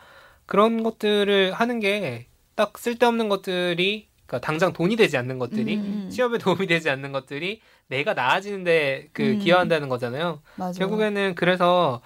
[0.45, 6.09] 그런 것들을 하는 게 딱 쓸데없는 것들이 그러니까 당장 돈이 되지 않는 것들이 음.
[6.09, 9.39] 취업에 도움이 되지 않는 것들이 내가 나아지는데 그 음.
[9.39, 10.41] 기여한다는 거잖아요.
[10.55, 10.79] 맞아.
[10.79, 12.01] 결국에는 그래서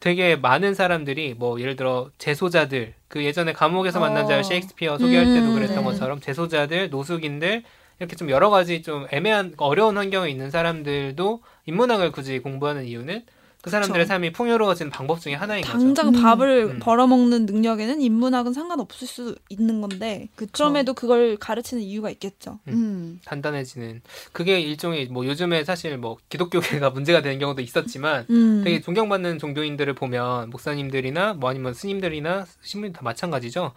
[0.00, 4.00] 되게 많은 사람들이 뭐 예를 들어 재소자들 그 예전에 감옥에서 어.
[4.00, 5.84] 만난 자를 셰익스피어 소개할 때도 음, 그랬던 네.
[5.84, 7.62] 것처럼 재소자들 노숙인들
[7.98, 13.24] 이렇게 좀 여러 가지 좀 애매한 어려운 환경에 있는 사람들도 인문학을 굳이 공부하는 이유는
[13.62, 14.08] 그 사람들의 그쵸.
[14.08, 16.02] 삶이 풍요로워지는 방법 중에 하나인 당장 거죠.
[16.02, 16.78] 당장 밥을 음.
[16.80, 20.50] 벌어먹는 능력에는 인문학은 상관없을 수 있는 건데 그쵸.
[20.52, 22.58] 그럼에도 그걸 가르치는 이유가 있겠죠.
[22.68, 22.72] 음.
[22.72, 23.20] 음.
[23.24, 24.00] 단단해지는
[24.32, 28.62] 그게 일종의 뭐 요즘에 사실 뭐 기독교계가 문제가 되는 경우도 있었지만 음.
[28.64, 33.72] 되게 존경받는 종교인들을 보면 목사님들이나 뭐 아니면 스님들이나 신부님 다 마찬가지죠.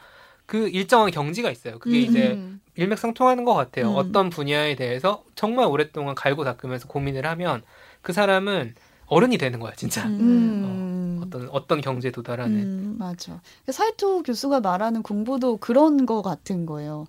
[0.46, 1.80] 그 일정한 경지가 있어요.
[1.80, 2.04] 그게 음.
[2.04, 2.40] 이제
[2.76, 3.92] 일맥상통하는 것 같아요.
[3.92, 3.96] 음.
[3.96, 7.64] 어떤 분야에 대해서 정말 오랫동안 갈고 닦으면서 고민을 하면
[8.02, 8.76] 그 사람은
[9.14, 10.06] 어른이 되는 거야 진짜.
[10.08, 11.22] 음.
[11.22, 12.56] 어, 떤 어떤 경제에 도달하는.
[12.58, 13.42] 음, 맞아.
[13.70, 17.06] 사이토 교수가 말하는 공부도 그런 거 같은 거예요.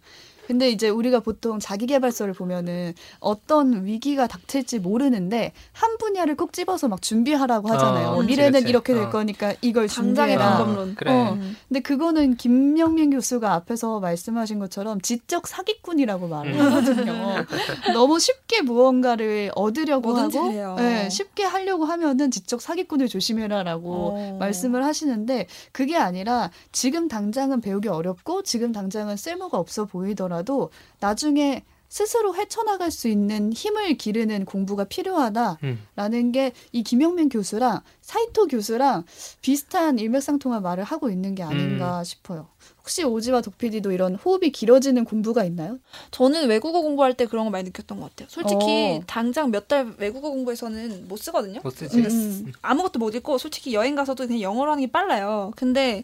[0.46, 7.00] 근데 이제 우리가 보통 자기개발서를 보면은 어떤 위기가 닥칠지 모르는데 한 분야를 꼭 집어서 막
[7.00, 8.08] 준비하라고 하잖아요.
[8.08, 9.10] 어, 미래는 그치, 이렇게 될 어.
[9.10, 10.62] 거니까 이걸 준비해라.
[10.62, 11.12] 어, 그래.
[11.12, 11.38] 어.
[11.68, 16.60] 근데 그거는 김명민 교수가 앞에서 말씀하신 것처럼 지적 사기꾼이라고 말을 음.
[16.60, 17.14] 하거든요.
[17.94, 24.36] 너무 쉽게 무언가를 얻으려고 하고 네, 쉽게 하려고 하면은 지적 사기꾼을 조심해라라고 어.
[24.38, 30.33] 말씀을 하시는데 그게 아니라 지금 당장은 배우기 어렵고 지금 당장은 쓸모가 없어 보이더라.
[30.34, 30.70] 하더라도
[31.00, 36.32] 나중에 스스로 헤쳐나갈 수 있는 힘을 기르는 공부가 필요하다라는 음.
[36.32, 39.04] 게이 김영민 교수랑 사이토 교수랑
[39.42, 42.04] 비슷한 일맥상통한 말을 하고 있는 게 아닌가 음.
[42.04, 42.48] 싶어요.
[42.78, 45.78] 혹시 오지와 독피디도 이런 호흡이 길어지는 공부가 있나요?
[46.10, 48.28] 저는 외국어 공부할 때 그런 거 많이 느꼈던 것 같아요.
[48.28, 49.02] 솔직히 어.
[49.06, 51.60] 당장 몇 달 외국어 공부에서는 못 쓰거든요.
[51.62, 51.98] 못 쓰지.
[52.00, 52.52] 음.
[52.60, 55.52] 아무것도 못 읽고 솔직히 여행 가서도 그냥 영어로 하는 게 빨라요.
[55.54, 56.02] 근데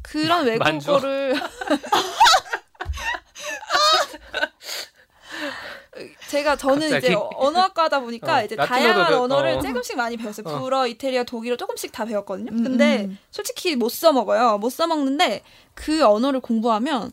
[0.00, 1.34] 그런 외국어를
[6.28, 7.06] 제가 저는 갑자기?
[7.06, 9.60] 이제 언어학과다 보니까 어, 이제 다양한 배웠, 언어를 어.
[9.60, 10.46] 조금씩 많이 배웠어요.
[10.46, 10.60] 어.
[10.60, 12.52] 불어, 이태리어, 독일어 조금씩 다 배웠거든요.
[12.52, 13.18] 음, 근데 음.
[13.30, 14.58] 솔직히 못 써먹어요.
[14.58, 15.42] 못 써먹는데
[15.74, 17.12] 그 언어를 공부하면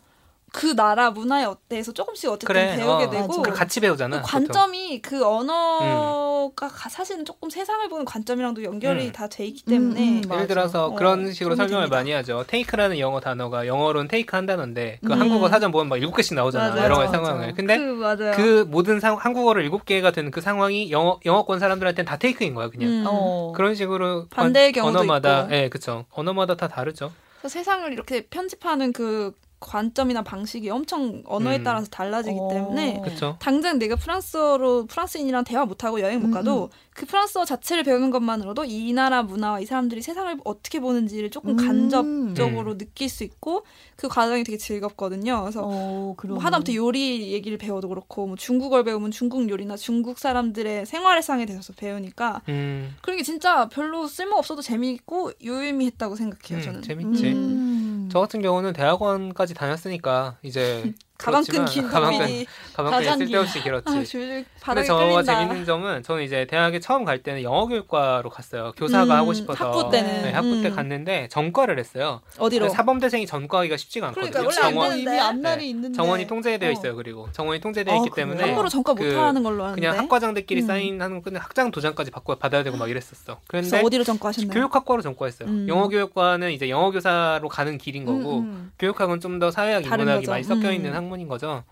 [0.53, 4.21] 그 나라 문화에 대해서 조금씩 어쨌든 그래, 배우게 어, 되고 같이 배우잖아.
[4.21, 5.19] 그 관점이 보통.
[5.19, 6.89] 그 언어가 음.
[6.89, 9.11] 사실은 조금 세상을 보는 관점이랑도 연결이 음.
[9.11, 11.97] 다돼 있기 때문에 음, 예를 들어서 어, 그런 식으로 설명을 됩니다.
[11.97, 12.43] 많이 하죠.
[12.45, 15.21] 테이크라는 영어 단어가 영어로는 테이크 한다는데 그 음.
[15.21, 16.69] 한국어 사전 보면 막 일곱 개씩 나오잖아.
[16.69, 17.53] 맞아, 여러 가지 상황을.
[17.55, 22.17] 근데 그, 그 모든 상, 한국어를 일곱 개가 되는 그 상황이 영어 영어권 사람들한테는 다
[22.17, 22.89] 테이크인 거야 그냥.
[22.89, 23.03] 음.
[23.07, 23.53] 어.
[23.55, 26.05] 그런 식으로 반대의 경우도 언어마다 예, 네, 그렇죠.
[26.11, 27.11] 언어마다 다 다르죠.
[27.43, 31.63] 세상을 이렇게 편집하는 그 관점이나 방식이 엄청 언어에 음.
[31.63, 32.47] 따라서 달라지기 오.
[32.47, 32.53] 어.
[32.53, 33.37] 때문에 그쵸.
[33.39, 36.63] 당장 내가 프랑스어로 프랑스인이랑 대화 못하고 여행 못 가도 음.
[36.65, 36.69] 음.
[36.93, 41.57] 그 프랑스어 자체를 배우는 것만으로도 이 나라 문화와 이 사람들이 세상을 어떻게 보는지를 조금 음.
[41.57, 42.77] 간접적으로 음.
[42.77, 45.41] 느낄 수 있고 그 과정이 되게 즐겁거든요.
[45.41, 50.85] 그래서 어, 뭐 하다못해 요리 얘기를 배워도 그렇고 뭐 중국어를 배우면 중국 요리나 중국 사람들의
[50.85, 52.95] 생활상에 대해서 배우니까 음.
[53.01, 56.63] 그런 게 진짜 별로 쓸모 없어도 재미있고 유의미했다고 생각해요.
[56.63, 58.09] 저는 재밌지.
[58.11, 64.45] 저 같은 경우는 대학원까지 다녔으니까 이제 가방끈 긴 가방끈 가방끈 쓸데없이 길었지.
[64.63, 68.71] 아, 근데 저가 재밌는 점은 저는 이제 대학에 처음 갈 때는 영어 교육과로 갔어요.
[68.77, 70.63] 교사가 음, 하고 싶어서 학부 때는 네, 학부 음.
[70.63, 72.21] 때 갔는데 전과를 했어요.
[72.37, 72.69] 어디로?
[72.69, 74.31] 사범대생이 전과하기가 쉽지가 않거든요.
[74.31, 76.71] 그러니까 정원 이미 앞날이 네, 있는데 정원이 통제되어 어.
[76.71, 76.95] 있어요.
[76.95, 80.61] 그리고 정원이 통제되어 어, 있기 때문에 함부로 전과 못 그, 하는 걸로 하는데 그냥 학과장들끼리
[80.61, 80.67] 음.
[80.67, 83.39] 사인하는 건 학장 도장까지 받고 받아야 되고 막 이랬었어.
[83.47, 84.53] 그런데 어디로 전과하셨나요?
[84.53, 85.49] 교육학과로 전과했어요.
[85.49, 85.67] 음.
[85.67, 88.71] 영어 교육과는 이제 영어 교사로 가는 길인 거고 음, 음.
[88.79, 91.63] 교육학은 좀 더 사회학 인문학이 많이 섞여 있는 학문 인 거죠.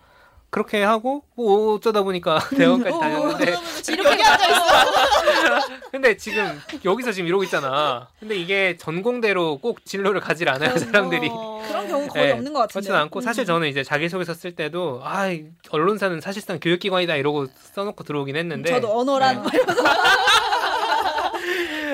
[0.52, 3.56] 그렇게 하고 뭐 어쩌다 보니까 대학원까지 다녔는데
[3.90, 5.72] 이렇게 앉아 있어.
[5.92, 8.10] 근데 지금 여기서 지금 이러고 있잖아.
[8.20, 11.30] 근데 이게 전공대로 꼭 진로를 가지 않아요 사람들이.
[11.30, 12.88] 그런 경우 거의 네, 없는 것 같은데.
[12.88, 13.46] 그렇지 않고 사실 음.
[13.46, 15.30] 저는 이제 자기소개서 쓸 때도 아
[15.70, 18.72] 언론사는 사실상 교육기관이다 이러고 써놓고 들어오긴 했는데.
[18.72, 19.60] 저도 언어란 네.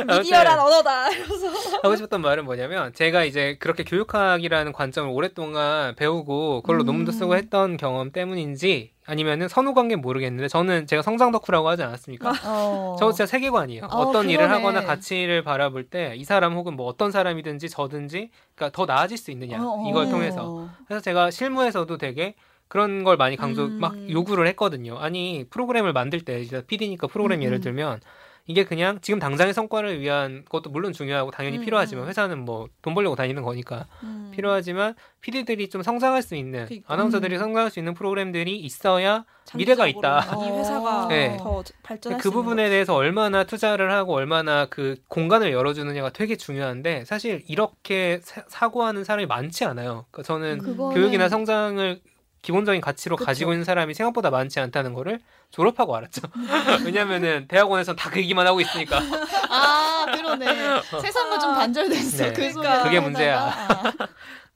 [0.07, 1.09] 미디어란 언어다.
[1.11, 6.87] 이러면서 하고 싶었던 말은 뭐냐면 제가 이제 그렇게 교육학이라는 관점을 오랫동안 배우고 그걸로 음.
[6.87, 12.31] 논문도 쓰고 했던 경험 때문인지 아니면은 선후 관계 모르겠는데 저는 제가 성장 덕후라고 하지 않았습니까?
[12.45, 12.95] 어.
[12.99, 13.85] 저 진짜 세계관이에요.
[13.85, 18.75] 어, 떤 일을 하거나 가치를 바라볼 때 이 사람 혹은 뭐 어떤 사람이든지 저든지 그러니까
[18.75, 19.89] 더 나아질 수 있느냐 어, 어.
[19.89, 22.35] 이걸 통해서 그래서 제가 실무에서도 되게
[22.67, 23.79] 그런 걸 많이 강조 음.
[23.79, 24.97] 막 요구를 했거든요.
[24.97, 27.43] 아니 프로그램을 만들 때 PD니까 프로그램 음.
[27.43, 28.01] 예를 들면
[28.47, 32.09] 이게 그냥 지금 당장의 성과를 위한 것도 물론 중요하고 당연히 음, 필요하지만 음.
[32.09, 34.31] 회사는 뭐 돈 벌려고 다니는 거니까 음.
[34.33, 36.93] 필요하지만 PD들이 좀 성장할 수 있는 그러니까.
[36.93, 37.39] 아나운서들이 음.
[37.39, 40.25] 성장할 수 있는 프로그램들이 있어야 미래가 있다.
[40.45, 41.37] 이 회사가 네.
[41.37, 47.43] 더 발전할 그 부분에 대해서 얼마나 투자를 하고 얼마나 그 공간을 열어주느냐가 되게 중요한데 사실
[47.47, 50.05] 이렇게 사, 고하는 사람이 많지 않아요.
[50.11, 50.95] 그러니까 저는 그거는...
[50.95, 51.99] 교육이나 성장을
[52.47, 53.25] 기본적인 가치로 그쵸.
[53.25, 55.19] 가지고 있는 사람이 생각보다 많지 않다는 거를
[55.51, 56.21] 졸업하고 알았죠.
[56.85, 59.01] 왜냐면은 대학원에서 다그 얘기만 하고 있으니까.
[59.49, 60.45] 아, 그러네.
[61.01, 62.23] 세상과 좀 단절됐어.
[62.23, 62.29] 네.
[62.31, 62.83] 그 그러니까.
[62.83, 63.53] 그게 문제야.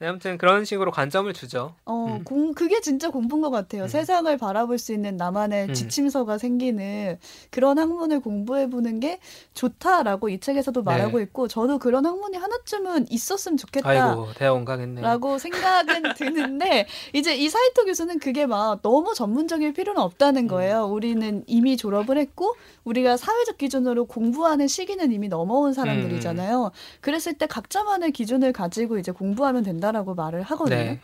[0.01, 0.03] 아.
[0.03, 1.75] 네, 아무튼 그런 식으로 관점을 주죠.
[1.85, 2.23] 어, 음.
[2.23, 3.83] 공, 그게 진짜 공부인 것 같아요.
[3.83, 3.87] 음.
[3.87, 5.73] 세상을 바라볼 수 있는 나만의 음.
[5.75, 7.19] 지침서가 생기는
[7.51, 9.19] 그런 학문을 공부해보는 게
[9.53, 11.23] 좋다라고 이 책에서도 말하고 네.
[11.23, 13.87] 있고, 저도 그런 학문이 하나쯤은 있었으면 좋겠다.
[13.87, 15.01] 아이고, 대학원 가겠네.
[15.01, 20.47] 라고 생각은 드는데, 이제 이 사이토 교수는 그게 막 너무 전문적일 필요는 없다는 음.
[20.47, 20.85] 거예요.
[20.85, 26.65] 우리는 이미 졸업을 했고, 우리가 사회적 기준으로 공부하는 시기는 이미 넘어온 사람들이잖아요.
[26.65, 26.69] 음.
[27.01, 30.75] 그랬을 때 각자만의 기준을 가지고 이제 공부하면 된다 라고 말을 하거든요.
[30.75, 30.99] 네.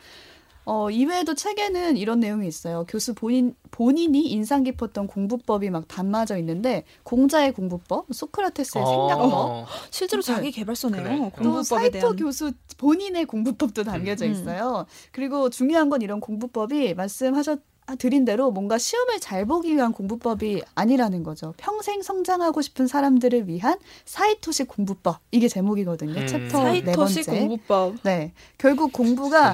[0.70, 2.86] 어, 이외에도 책에는 이런 내용이 있어요.
[2.90, 8.88] 교수 본인, 본인이 인상 깊었던 공부법이 막 담아져 있는데, 공자의 공부법, 소크라테스의 어.
[8.88, 9.68] 생략법.
[9.92, 11.32] 실제로 자기 개발서네요.
[11.32, 11.32] 그래.
[11.42, 12.16] 또 사이토 대한.
[12.18, 14.32] 교수 본인의 공부법도 담겨져 음.
[14.32, 14.86] 있어요.
[14.90, 15.10] 음.
[15.14, 17.60] 그리고 중요한 건 이런 공부법이 말씀하셨
[17.96, 21.54] 드린 대로 뭔가 시험을 잘 보기 위한 공부법이 아니라는 거죠.
[21.58, 25.20] 평생 성장하고 싶은 사람들을 위한 사이토식 공부법.
[25.32, 26.20] 이게 제목이거든요.
[26.20, 26.28] 음.
[26.28, 27.24] 챕터 네 번째.
[27.24, 27.96] 공부법.
[28.04, 28.34] 네.
[28.58, 29.54] 결국 공부가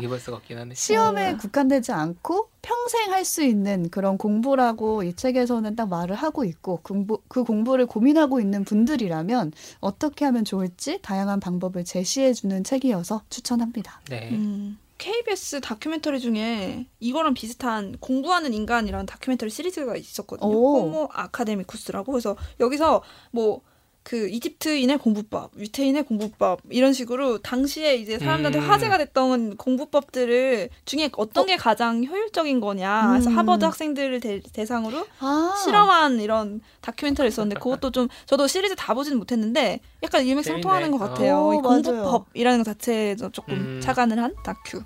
[0.74, 1.38] 시험에 어.
[1.38, 7.22] 국한되지 않고 평생 할 수 있는 그런 공부라고 이 책에서는 딱 말을 하고 있고 공부,
[7.30, 14.02] 그 공부를 고민하고 있는 분들이라면 어떻게 하면 좋을지 다양한 방법을 제시해 주는 책이어서 추천합니다.
[14.10, 14.30] 네.
[14.32, 14.78] 음.
[14.98, 20.50] KBS 다큐멘터리 중에 이거랑 비슷한 공부하는 인간이라는 다큐멘터리 시리즈가 있었거든요.
[20.50, 20.82] 오.
[20.82, 22.12] 호모 아카데미쿠스라고.
[22.12, 23.62] 그래서 여기서 뭐
[24.04, 28.70] 그 이집트인의 공부법, 유태인의 공부법 이런 식으로 당시에 이제 사람들한테 음.
[28.70, 31.46] 화제가 됐던 공부법들을 중에 어떤 어?
[31.46, 33.10] 게 가장 효율적인 거냐.
[33.12, 33.38] 그래서 음.
[33.38, 35.54] 하버드 학생들을 대, 상으로 아.
[35.64, 41.48] 실험한 이런 다큐멘터리 있었는데 그것도 좀 저도 시리즈 다 보지는 못했는데 약간 일맥상통하는 것 같아요.
[41.48, 43.82] 오, 공부법이라는 것 자체에서 조금 음.
[43.82, 44.82] 착안을 한 다큐.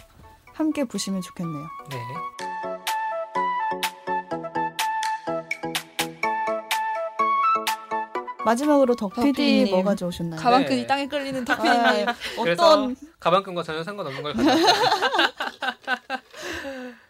[0.54, 1.68] 함께 보시면 좋겠네요.
[1.92, 2.47] 네.
[8.48, 10.40] 마지막으로 덕PD 뭐가 좋으셨나요?
[10.40, 10.88] 가방끈이 네.
[10.88, 14.34] 땅에 끌리는 덕PD님 아, 어떤 가방끈과 전혀 상관없는 걸.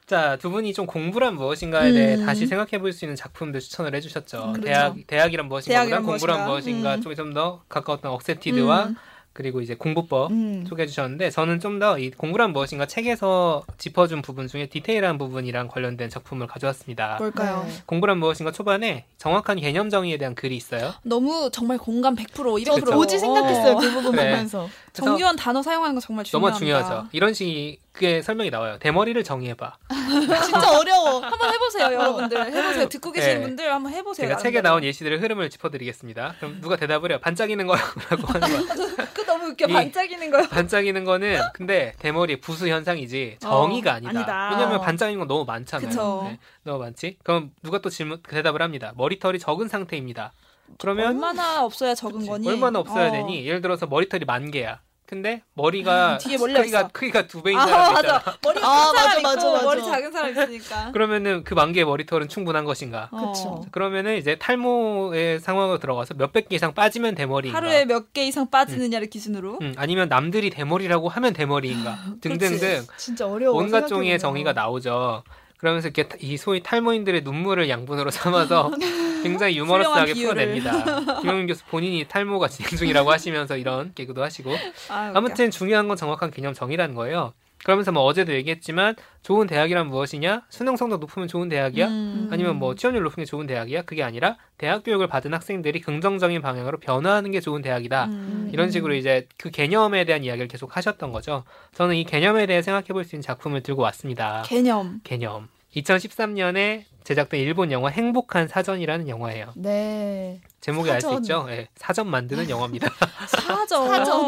[0.08, 2.26] 자, 두 분이 좀 공부란 무엇인가에 대해 음.
[2.26, 4.54] 다시 생각해 볼 수 있는 작품들 추천을 해 주셨죠.
[4.54, 4.62] 그렇죠.
[4.62, 7.02] 대학, 대학이란 무엇인가, 공부란 무엇인가, 음.
[7.02, 8.96] 좀좀 더 가까웠던 억셉티드와 음.
[9.38, 10.66] 그리고 이제 공부법 음.
[10.68, 16.10] 소개해 주셨는데 저는 좀 더 이 공부란 무엇인가 책에서 짚어준 부분 중에 디테일한 부분이랑 관련된
[16.10, 17.18] 작품을 가져왔습니다.
[17.20, 17.64] 뭘까요?
[17.68, 17.74] 네.
[17.86, 20.92] 공부란 무엇인가 초반에 정확한 개념 정의에 대한 글이 있어요.
[21.04, 24.32] 너무 정말 공감 100% 200% 오지 생각했어요 그 부분 네.
[24.32, 24.68] 보면서
[25.06, 26.60] 정교한 단어 사용하는 거 정말 중요합니다.
[26.60, 27.10] 너무 중요하죠.
[27.12, 28.78] 이런 식의 설명이 나와요.
[28.80, 29.78] 대머리를 정의해봐.
[30.46, 31.20] 진짜 어려워.
[31.20, 32.46] 한번 해보세요, 여러분들.
[32.54, 32.90] 해보세요.
[32.90, 33.42] 듣고 계시는 네.
[33.42, 34.28] 분들 한번 해보세요.
[34.28, 36.36] 제가 책에 나온 예시들의 흐름을 짚어드리겠습니다.
[36.40, 37.20] 그럼 누가 대답을 해요?
[37.22, 37.88] 반짝이는 거라고
[38.28, 39.08] 하는 거야.
[39.14, 39.68] 그 너무 웃겨.
[39.68, 40.48] 반짝이는 거요.
[40.50, 44.10] 반짝이는 거는 근데 대머리 부수 현상이지 정의가 어, 아니다.
[44.10, 44.50] 아니다.
[44.52, 46.24] 왜냐면 반짝이는 건 너무 많잖아요.
[46.30, 47.18] 네, 너무 많지.
[47.24, 48.94] 그럼 누가 또 질문 대답을 합니다.
[48.96, 50.34] 머리털이 적은 상태입니다.
[50.80, 52.48] 그러면 얼마나 없어야 적은 그치, 거니?
[52.50, 53.12] 얼마나 없어야 어.
[53.12, 53.46] 되니?
[53.48, 54.82] 예를 들어서 머리털이 만 개야.
[55.08, 56.90] 근데 머리가 음, 뒤에 몰려 크기가 있어.
[56.92, 58.18] 크기가 두 배인 아, 사람 맞아.
[58.18, 58.38] 있잖아.
[58.44, 60.92] 머리 큰 아, 사람 맞아, 있고 맞아, 머리 작은 사람 있으니까.
[60.94, 63.10] 그러면은 그 만 개의 머리털은 충분한 것인가?
[63.10, 63.64] 그렇죠.
[63.72, 67.58] 그러면은 이제 탈모의 상황으로 들어가서 몇백 개 이상 빠지면 대머리인가?
[67.58, 69.10] 하루에 몇 개 이상 빠지느냐를 음.
[69.10, 69.60] 기준으로.
[69.62, 71.98] 음, 아니면 남들이 대머리라고 하면 대머리인가?
[72.22, 72.86] 등등등.
[72.98, 73.58] 진짜 어려워.
[73.58, 75.24] 온갖 종류의 정의가 나오죠.
[75.58, 78.72] 그러면서 이렇게 이 소위 탈모인들의 눈물을 양분으로 삼아서
[79.24, 81.20] 굉장히 유머러스하게 풀어냅니다.
[81.22, 84.54] 김영민 교수 본인이 탈모가 진행 중이라고 하시면서 이런 개그도 하시고
[84.90, 87.34] 아, 아무튼 중요한 건 정확한 개념 정의라는 거예요.
[87.64, 90.44] 그러면서 뭐 어제도 얘기했지만 좋은 대학이란 무엇이냐?
[90.50, 91.88] 수능 성적 높으면 좋은 대학이야?
[91.88, 92.30] 음.
[92.32, 93.82] 아니면 뭐 취업률 높은 게 좋은 대학이야?
[93.82, 98.06] 그게 아니라 대학 교육을 받은 학생들이 긍정적인 방향으로 변화하는 게 좋은 대학이다.
[98.06, 98.50] 음.
[98.54, 101.44] 이런 식으로 이제 그 개념에 대한 이야기를 계속 하셨던 거죠.
[101.74, 104.44] 저는 이 개념에 대해 생각해 볼 수 있는 작품을 들고 왔습니다.
[104.46, 105.00] 개념.
[105.04, 105.50] 개념.
[105.76, 109.54] 2013년에 제작된 일본 영화 행복한 사전이라는 영화예요.
[109.56, 110.42] 네.
[110.60, 111.44] 제목이 알 수 있죠?
[111.48, 112.90] 네, 사전 만드는 영화입니다.
[113.28, 113.88] 사전.
[113.88, 114.20] 사전.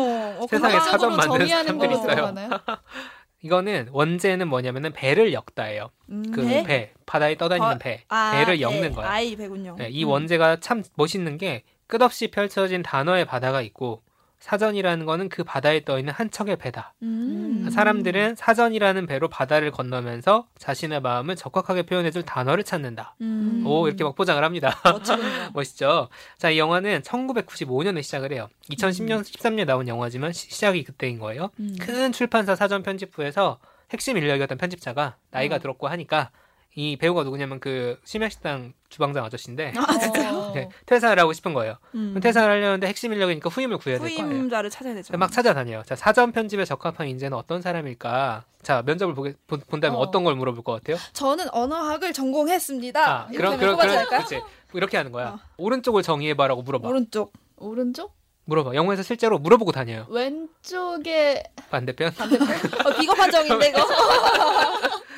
[0.41, 2.33] 어, 세상에 사전 만드는 사람들이 있어요.
[3.41, 5.89] 이거는 원제는 뭐냐면은 배를 엮다예요.
[6.09, 6.63] 음, 그 배?
[6.63, 6.93] 배?
[7.05, 8.89] 바다에 떠다니는 어, 배, 아, 배를 엮는 배.
[8.91, 9.09] 거야.
[9.09, 9.75] 아이 배군요.
[9.77, 10.09] 네, 이 음.
[10.09, 14.03] 원제가 참 멋있는 게 끝없이 펼쳐진 단어의 바다가 있고
[14.39, 16.93] 사전이라는 거는 그 바다에 떠 있는 한 척의 배다.
[17.03, 17.69] 음.
[17.71, 23.15] 사람들은 사전이라는 배로 바다를 건너면서 자신의 마음을 적확하게 표현해줄 단어를 찾는다.
[23.21, 23.63] 음.
[23.65, 24.77] 오 이렇게 막 포장을 합니다.
[25.53, 26.07] 멋있죠.
[26.37, 28.49] 자, 이 영화는 1995년에 시작을 해요.
[28.69, 29.21] 2010년, 음.
[29.23, 31.49] 13년에 나온 영화지만 시, 작이 그때인 거예요.
[31.59, 31.75] 음.
[31.79, 33.59] 큰 출판사 사전 편집부에서
[33.91, 35.59] 핵심 인력이었던 편집자가 나이가 어.
[35.59, 36.31] 들었고 하니까
[36.79, 40.53] 이 배우가 누구냐면 그 심야식당 주방장 아저씨인데 아, 진짜요?
[40.55, 41.75] 네, 퇴사를 하고 싶은 거예요.
[41.93, 42.17] 음.
[42.23, 44.31] 퇴사를 하려는데 핵심 인력이니까 후임을 구해야 될 거예요.
[44.31, 45.17] 후임자를 찾아야 되죠.
[45.17, 45.83] 막 찾아다녀요.
[45.85, 48.45] 자 사전 편집에 적합한 인재는 어떤 사람일까?
[48.61, 50.09] 자 면접을 보게, 본다면 어.
[50.09, 50.95] 떤걸 물어볼 것 같아요?
[51.11, 53.07] 저는 언어학을 전공했습니다.
[53.23, 54.41] 아, 그럼 그럼 그럼 그렇지.
[54.73, 55.31] 이렇게 하는 거야.
[55.31, 55.39] 어.
[55.57, 56.87] 오른쪽을 정의해 봐라고 물어봐.
[56.87, 57.33] 오른쪽.
[57.57, 58.13] 오른쪽?
[58.45, 58.73] 물어봐.
[58.75, 60.05] 영어에서 실제로 물어보고 다녀요.
[60.09, 62.13] 왼쪽에 반대편?
[62.13, 62.47] 반대편?
[62.85, 63.85] 어, 비겁한 정인데 이거.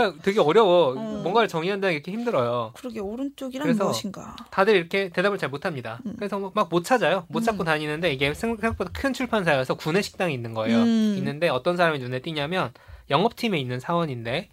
[0.00, 0.94] 자, 되게 어려워.
[0.94, 1.22] 음.
[1.22, 2.72] 뭔가를 정의한다는 게 이렇게 힘들어요.
[2.74, 4.34] 그러게 오른쪽이란 무엇인가.
[4.50, 5.98] 다들 이렇게 대답을 잘 못합니다.
[6.06, 6.14] 음.
[6.16, 7.24] 그래서 막 못 찾아요.
[7.28, 7.66] 못 찾고 음.
[7.66, 10.78] 다니는데 이게 생각보다 큰 출판사여서 구내 식당이 있는 거예요.
[10.78, 11.14] 음.
[11.18, 12.72] 있는데 어떤 사람이 눈에 띄냐면
[13.10, 14.48] 영업팀에 있는 사원인데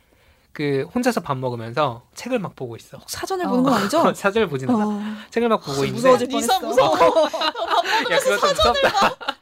[0.52, 2.98] 그 혼자서 밥 먹으면서 책을 막 보고 있어.
[3.06, 3.50] 사전을 어.
[3.50, 4.12] 보는 건 아니죠?
[4.16, 4.88] 사전을 보진 않아.
[4.88, 5.02] 어.
[5.30, 6.60] 책을 막 보고 있는데 무서워질 뻔했어.
[6.60, 6.98] 무서워.
[8.12, 9.37] 야 그거 좀 무섭다.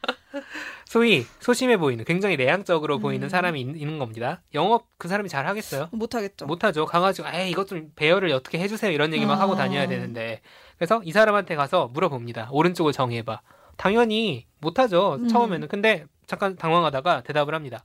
[0.86, 3.02] 소위 소심해 보이는 굉장히 내향적으로 음.
[3.02, 4.41] 보이는 사람이 있, 는 겁니다.
[4.54, 5.89] 영업 그 사람이 잘 하겠어요?
[5.91, 6.45] 못 하겠죠.
[6.45, 6.86] 못 하죠.
[6.86, 9.41] 가가지고 에이 이것 좀 배열을 어떻게 해주세요 이런 얘기만 아.
[9.41, 10.41] 하고 다녀야 되는데
[10.78, 12.50] 그래서 이 사람한테 가서 물어봅니다.
[12.52, 13.41] 오른쪽을 정해봐.
[13.78, 15.15] 당연히 못 하죠.
[15.15, 15.28] 음.
[15.28, 17.84] 처음에는 근데 잠깐 당황하다가 대답을 합니다.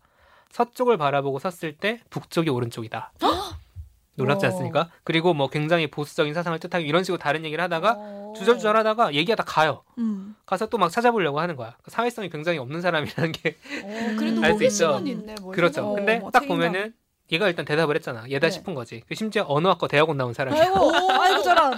[0.50, 3.12] 서쪽을 바라보고 섰을 때 북쪽이 오른쪽이다.
[4.20, 4.88] 놀랍지 않습니까?
[5.04, 8.32] 그리고 뭐 굉장히 보수적인 사상을 뜻하고 이런 식으로 다른 얘기를 하다가 어.
[8.36, 9.82] 주절주절 하다가 얘기하다 가요.
[9.98, 10.34] 음.
[10.46, 11.76] 가서 또 막 찾아보려고 하는 거야.
[11.88, 13.56] 사회성이 굉장히 없는 사람이라는 게
[14.42, 15.00] 알 수 있죠.
[15.04, 15.86] 있네, 그렇죠.
[15.90, 16.94] 어, 근데 뭐딱 보면은
[17.32, 18.24] 얘가 일단 대답을 했잖아.
[18.28, 18.50] 얘다 네.
[18.50, 19.02] 싶은 거지.
[19.08, 20.60] 그 심지어 언어학과 대학원 나온 사람이야.
[20.62, 21.74] 아이고, 아이고 저런.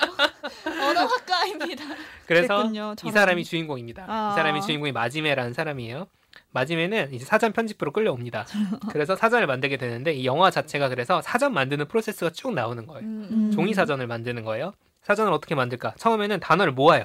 [0.81, 1.85] 언어학과입니다.
[2.27, 2.71] 그래서
[3.05, 4.07] 이 사람이 주인공입니다.
[4.09, 4.31] 아.
[4.33, 6.07] 이 사람이 주인공이 마지메라는 사람이에요.
[6.53, 8.47] 마지막에는 이제 사전 편집부로 끌려옵니다.
[8.93, 13.03] 그래서 사전을 만들게 되는데 이 영화 자체가 그래서 사전 만드는 프로세스가 쭉 나오는 거예요.
[13.07, 13.51] 음.
[13.53, 14.73] 종이 사전을 만드는 거예요.
[15.03, 15.95] 사전을 어떻게 만들까?
[15.99, 17.05] 처음에는 단어를 모아요.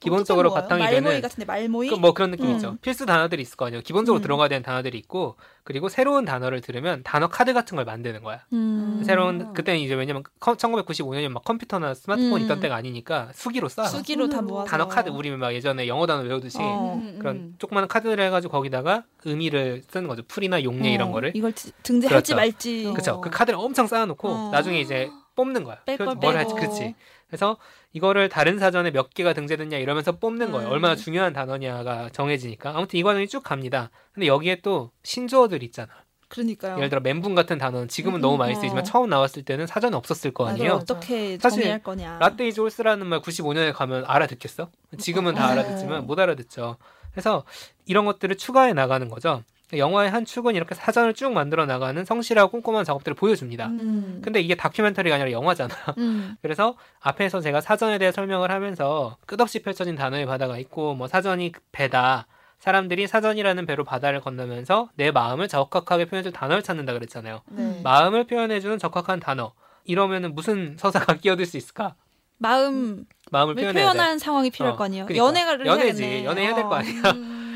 [0.00, 0.62] 기본적으로 모아요?
[0.62, 1.88] 바탕이 말모이 되는 같은데 말모이.
[1.88, 2.78] 그 뭐 그런 느낌 음.
[2.82, 3.80] 필수 단어들이 있을 거 아니에요.
[3.82, 4.22] 기본적으로 음.
[4.22, 8.40] 들어가야 되는 단어들이 있고 그리고 새로운 단어를 들으면 단어 카드 같은 걸 만드는 거야.
[8.52, 9.02] 음.
[9.06, 12.44] 새로운 그때는 이제 왜냐면 1995년이면 막 컴퓨터나 스마트폰 음.
[12.44, 13.84] 있던 때가 아니니까 수기로 써.
[13.84, 17.00] 수기로 다 모아서 단어 카드 우리 막 예전에 영어 단어 외우듯이 어.
[17.18, 20.22] 그런 조그마한 카드를 해가지고 거기다가 의미를 쓰는 거죠.
[20.28, 21.32] 풀이나 용례 이런 어, 거를.
[21.34, 22.36] 이걸 지- 등재할지 그렇죠.
[22.36, 22.84] 말지.
[22.92, 23.20] 그렇죠.
[23.22, 24.50] 그 카드를 엄청 쌓아놓고 어.
[24.52, 25.78] 나중에 이제 뽑는 거야.
[25.86, 26.36] 뺄 걸 뭘 빼고.
[26.38, 26.94] 할지 그렇지.
[27.34, 27.56] 그래서
[27.92, 30.68] 이거를 다른 사전에 몇 개가 등재됐냐 이러면서 뽑는 거예요.
[30.68, 30.72] 음.
[30.72, 32.76] 얼마나 중요한 단어냐가 정해지니까.
[32.76, 33.90] 아무튼 이 과정이 쭉 갑니다.
[34.12, 35.88] 근데 여기에 또 신조어들 있잖아.
[36.28, 36.76] 그러니까요.
[36.76, 38.60] 예를 들어 멘붕 같은 단어는 지금은 음, 너무 많이 어.
[38.60, 40.74] 쓰이지만 처음 나왔을 때는 사전에 없었을 거 아니에요.
[40.74, 42.18] 어떻게 사실 거냐.
[42.20, 44.70] Latte is horse라는 말 95년에 가면 알아듣겠어?
[44.98, 45.50] 지금은 다 어.
[45.50, 46.76] 알아듣지만 못 알아듣죠.
[47.10, 47.44] 그래서
[47.84, 49.42] 이런 것들을 추가해 나가는 거죠.
[49.78, 53.66] 영화의 한 축은 이렇게 사전을 쭉 만들어 나가는 성실하고 꼼꼼한 작업들을 보여줍니다.
[53.66, 54.20] 음.
[54.22, 55.74] 근데 이게 다큐멘터리가 아니라 영화잖아.
[55.98, 56.36] 음.
[56.42, 62.26] 그래서 앞에서 제가 사전에 대해 설명을 하면서 끝없이 펼쳐진 단어의 바다가 있고 뭐 사전이 배다.
[62.58, 67.42] 사람들이 사전이라는 배로 바다를 건너면서 내 마음을 적확하게 표현해줄 단어를 찾는다 그랬잖아요.
[67.50, 67.80] 네.
[67.84, 69.52] 마음을 표현해주는 적확한 단어.
[69.84, 71.94] 이러면은 무슨 서사가 끼어들 수 있을까?
[72.38, 74.18] 마음을 마음을 표현해야 돼.
[74.18, 75.06] 상황이 필요할 어, 거 아니에요.
[75.06, 75.26] 그러니까.
[75.26, 76.02] 연애를 연애지.
[76.02, 76.24] 해야겠네.
[76.24, 76.74] 연애 해야 될거 어.
[76.74, 77.02] 아니야.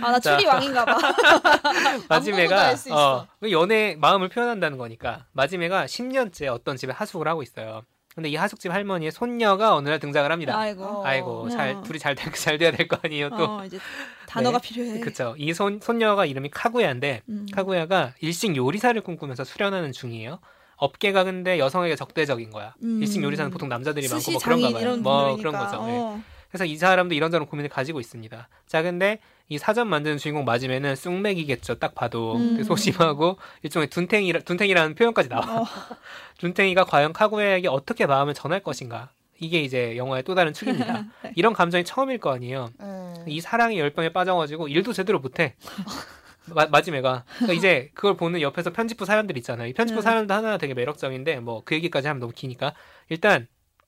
[0.03, 0.37] 아, 나 자.
[0.37, 0.99] 추리 왕인가 봐.
[2.09, 2.75] 마지메가.
[2.91, 7.83] 어, 그 연애 마음을 표현한다는 거니까 마지메가 10년째 어떤 집에 하숙을 하고 있어요.
[8.15, 10.59] 근데 이 하숙집 할머니의 손녀가 어느 날 등장을 합니다.
[10.59, 10.83] 아이고.
[10.85, 11.05] 어.
[11.07, 11.83] 아이고 잘 어.
[11.83, 13.45] 둘이 잘, 될- 잘 돼야 될 거 아니에요 또.
[13.45, 13.79] 어, 이제
[14.27, 14.69] 단어가 네.
[14.69, 15.01] 필요해.
[15.01, 15.35] 그쵸.
[15.39, 17.47] 이 손, 손녀가 이름이 카구야인데 음.
[17.53, 20.41] 카구야가 일식 요리사를 꿈꾸면서 수련하는 중이에요.
[20.77, 22.75] 업계가 근데 여성에게 적대적인 거야.
[22.83, 23.01] 음.
[23.01, 24.97] 일식 요리사는 보통 남자들이 많고 뭐 그런가 봐요.
[24.97, 25.37] 뭐.
[25.37, 25.85] 그런 거죠.
[25.87, 25.97] 네.
[25.99, 26.21] 어.
[26.49, 28.49] 그래서 이 사람도 이런저런 고민을 가지고 있습니다.
[28.67, 31.77] 자, 근데 이 사전 만드는 주인공 맞으면은 쑥맥이겠죠.
[31.79, 32.63] 딱 봐도 음.
[32.63, 35.61] 소심하고 일종의 둔탱이 둔탱이라는 표현까지 나와.
[35.63, 35.65] 어.
[36.39, 39.09] 둔탱이가 과연 카구야에게 어떻게 마음을 전할 것인가?
[39.41, 41.05] 이게 이제 영화의 또 다른 축입니다.
[41.37, 42.71] 이런 감정이 처음일 거 아니에요.
[42.79, 43.15] 네.
[43.27, 45.55] 이 사랑의 열병에 빠져가지고 일도 제대로 못해.
[46.55, 49.69] 마, 마지막가 그러니까 이제 그걸 보는 옆에서 편집부 사람들 있잖아요.
[49.69, 50.03] 이 편집부 음.
[50.03, 52.75] 사람들 하나 되게 매력적인데 뭐 그 얘기까지 하면 너무 기니까
[53.09, 53.47] 일단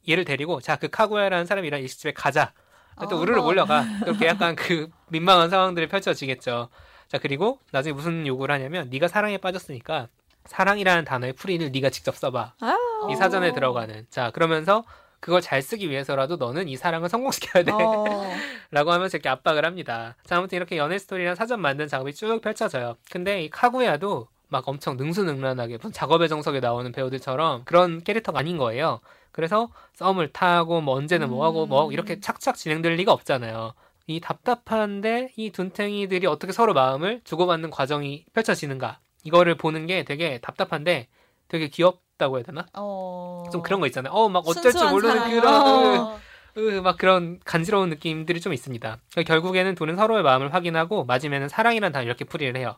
[0.09, 2.53] 얘를 데리고 자 그 카구야라는 사람이랑 일식집에 가자.
[3.09, 3.47] 또 아, 우르르 뭐.
[3.47, 3.85] 몰려가.
[4.01, 6.69] 그렇게 약간 그 민망한 상황들이 펼쳐지겠죠.
[7.09, 10.09] 자 그리고 나중에 무슨 요구를 하냐면 네가 사랑에 빠졌으니까
[10.47, 12.55] 사랑이라는 단어의 풀이를 네가 직접 써봐.
[12.61, 12.77] 아.
[13.11, 14.07] 이 사전에 들어가는.
[14.11, 14.85] 자 그러면서
[15.21, 17.73] 그걸 잘 쓰기 위해서라도 너는 이 사랑을 성공시켜야 돼.
[17.73, 18.05] 어.
[18.73, 20.17] 라고 하면서 이렇게 압박을 합니다.
[20.25, 22.97] 자, 아무튼 이렇게 연애 스토리랑 사전 만든 작업이 쭉 펼쳐져요.
[23.11, 29.01] 근데 이 카구야도 막 엄청 능수능란하게 작업의 정석에 나오는 배우들처럼 그런 캐릭터가 아닌 거예요.
[29.33, 33.75] 그래서 썸을 타고 뭐 언제는 뭐 하고 뭐 이렇게 착착 진행될 리가 없잖아요.
[34.07, 38.99] 이 답답한데 이 둔탱이들이 어떻게 서로 마음을 주고받는 과정이 펼쳐지는가.
[39.25, 41.09] 이거를 보는 게 되게 답답한데
[41.49, 42.67] 되게 귀엽다고 해야 되나?
[42.75, 43.45] 어...
[43.53, 44.13] 좀 그런 거 있잖아요.
[44.13, 45.31] 어, 막 어쩔 줄 모르는 사랑.
[45.31, 46.19] 그런 어...
[46.57, 48.99] 으, 막 그런 간지러운 느낌들이 좀 있습니다.
[49.13, 52.77] 그러니까 결국에는 둘은 서로의 마음을 확인하고 마지막에는 사랑이라는 단어 이렇게 풀이를 해요.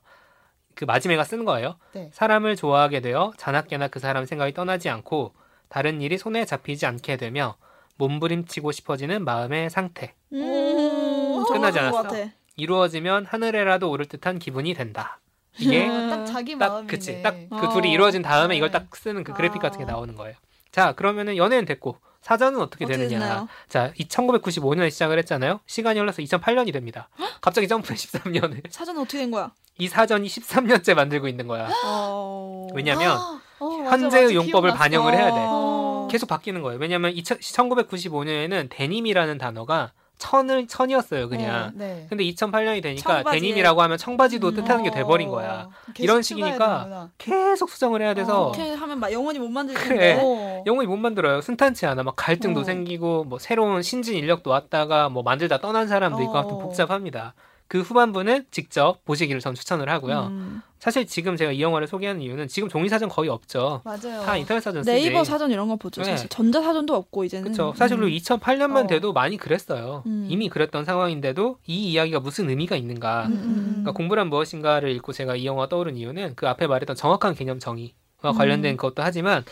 [0.74, 1.76] 그 마지막가 쓴 거예요.
[1.92, 2.10] 네.
[2.12, 5.34] 사람을 좋아하게 되어 자나깨나 그 사람 생각이 떠나지 않고
[5.72, 7.56] 다른 일이 손에 잡히지 않게 되며
[7.96, 10.14] 몸부림치고 싶어지는 마음의 상태.
[10.34, 11.44] 음.
[11.48, 12.10] 끝나지 않았어.
[12.56, 15.18] 이루어지면 하늘에라도 오를 듯한 기분이 된다.
[15.58, 16.10] 이게 음.
[16.10, 16.90] 딱 자기 딱 마음이네.
[16.90, 17.68] 그치 딱그 어.
[17.70, 18.78] 둘이 이루어진 다음에 이걸 네.
[18.78, 19.92] 딱 쓰는 그 그래픽 같은 게 아.
[19.92, 20.36] 나오는 거예요.
[20.70, 23.18] 자 그러면은 연애는 됐고 사전은 어떻게 어떻게 되느냐?
[23.18, 23.48] 됐나요?
[23.68, 25.60] 자, 1995년에 시작을 했잖아요.
[25.66, 27.08] 시간이 흘러서 2008년이 됩니다.
[27.40, 28.70] 갑자기 점프 13년을.
[28.70, 29.52] 사전 어떻게 된 거야?
[29.78, 31.68] 이 사전이 13년째 만들고 있는 거야.
[31.84, 32.68] 어.
[32.74, 33.18] 왜냐면
[33.62, 34.34] 어, 맞아, 현재의 맞아.
[34.34, 34.78] 용법을 기억났어.
[34.78, 35.36] 반영을 해야 돼.
[35.38, 36.08] 어.
[36.10, 36.78] 계속 바뀌는 거예요.
[36.80, 41.72] 왜냐면 1995년에는 데님이라는 단어가 천을 천이었어요, 그냥.
[41.74, 41.86] 네.
[41.94, 42.06] 네.
[42.08, 43.40] 근데 2008년이 되니까 청바지에.
[43.40, 44.54] 데님이라고 하면 청바지도 음.
[44.54, 45.68] 뜻하는 게 돼버린 어, 거야.
[45.94, 47.08] 계속 이런 식이니까.
[47.18, 50.20] 계속 수정을 해야 돼서 그렇게 하면 막 영원히 못 만들 그래.
[50.22, 50.62] 어.
[50.64, 51.40] 영혼이 못 만들어요.
[51.40, 52.04] 순탄치 않아.
[52.04, 52.64] 막 갈등도 어.
[52.64, 56.38] 생기고 뭐 새로운 신진 인력도 왔다가 뭐 만들다 떠난 사람도 있고 어.
[56.38, 57.34] 하여튼 복잡합니다.
[57.72, 60.26] 그 후반부는 직접 보시기를 전 추천을 하고요.
[60.26, 60.60] 음.
[60.78, 63.80] 사실 지금 제가 이 영화를 소개하는 이유는 지금 종이 사전 거의 없죠.
[63.82, 64.20] 맞아요.
[64.26, 64.92] 다 인터넷 사전 쓰지.
[64.94, 66.02] 네이버 사전 이런 거 보죠.
[66.02, 66.10] 네.
[66.10, 67.44] 사실 전자 사전도 없고 이제는.
[67.44, 67.72] 그렇죠.
[67.74, 68.10] 사실 로 음.
[68.10, 68.86] 2008년만 어.
[68.88, 70.02] 돼도 많이 그랬어요.
[70.04, 70.26] 음.
[70.28, 73.28] 이미 그랬던 상황인데도 이 이야기가 무슨 의미가 있는가.
[73.28, 73.66] 음, 음.
[73.70, 77.88] 그러니까 공부란 무엇인가를 읽고 제가 이 영화 떠오른 이유는 그 앞에 말했던 정확한 개념 정의와
[78.26, 78.32] 음.
[78.34, 79.46] 관련된 것도 하지만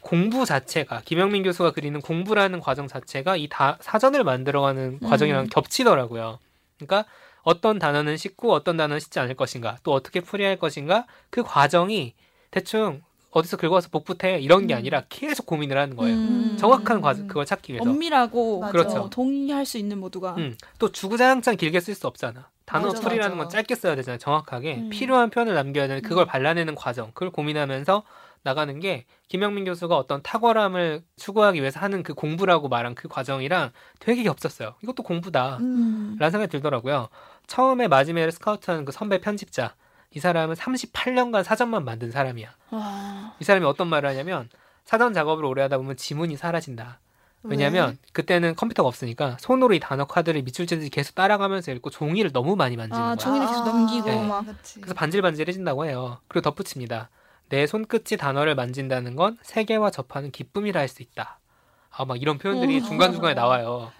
[0.00, 5.48] 공부 자체가 김영민 교수가 그리는 공부라는 과정 자체가 이 다 사전을 만들어가는 과정이랑 음.
[5.50, 6.38] 겹치더라고요.
[6.78, 7.04] 그러니까
[7.44, 12.14] 어떤 단어는 씻고 어떤 단어는 씻지 않을 것인가, 또 어떻게 풀이할 것인가 그 과정이
[12.50, 14.78] 대충 어디서 긁어서 복붙해 이런 게 음.
[14.78, 16.14] 아니라 계속 고민을 하는 거예요.
[16.16, 16.56] 음.
[16.56, 17.88] 정확한 과정 그걸 찾기 위해서.
[17.88, 18.72] 엄밀하고 맞아.
[18.72, 19.00] 그렇죠.
[19.02, 20.36] 어, 동의할 수 있는 모두가.
[20.38, 22.48] 음, 또 주구장창 길게 쓸 수 없잖아.
[22.64, 23.48] 단어 맞아, 풀이라는 맞아.
[23.48, 24.18] 건 짧게 써야 되잖아요.
[24.18, 24.88] 정확하게 음.
[24.88, 26.28] 필요한 표현을 남겨야 되는데 그걸 음.
[26.28, 28.04] 발라내는 과정, 그걸 고민하면서
[28.44, 34.22] 나가는 게 김영민 교수가 어떤 탁월함을 추구하기 위해서 하는 그 공부라고 말한 그 과정이랑 되게
[34.22, 34.74] 겹쳤어요.
[34.82, 35.56] 이것도 공부다.
[35.60, 36.16] 음.
[36.20, 37.08] 라는 생각이 들더라고요.
[37.46, 39.74] 처음에 마지막에 스카우트하는 그 선배 편집자.
[40.10, 42.54] 이 사람은 38년간 사전만 만든 사람이야.
[42.70, 43.34] 와.
[43.40, 44.48] 이 사람이 어떤 말을 하냐면
[44.84, 47.00] 사전 작업을 오래 하다 보면 지문이 사라진다.
[47.46, 52.56] 왜냐면 그때는 컴퓨터가 없으니까 손으로 이 단어 카드를 밑줄 치듯이 계속 따라가면서 읽고 종이를 너무
[52.56, 53.16] 많이 만지는 아, 거야.
[53.16, 54.26] 종이를 계속 넘기고 네.
[54.26, 54.46] 막.
[54.46, 54.80] 그치.
[54.80, 56.20] 그래서 반질반질해진다고 해요.
[56.28, 57.10] 그리고 덧붙입니다.
[57.50, 61.38] 내 손끝이 단어를 만진다는 건 세계와 접하는 기쁨이라 할 수 있다.
[61.90, 62.82] 아, 막 이런 표현들이 어.
[62.82, 63.92] 중간 중간에 나와요.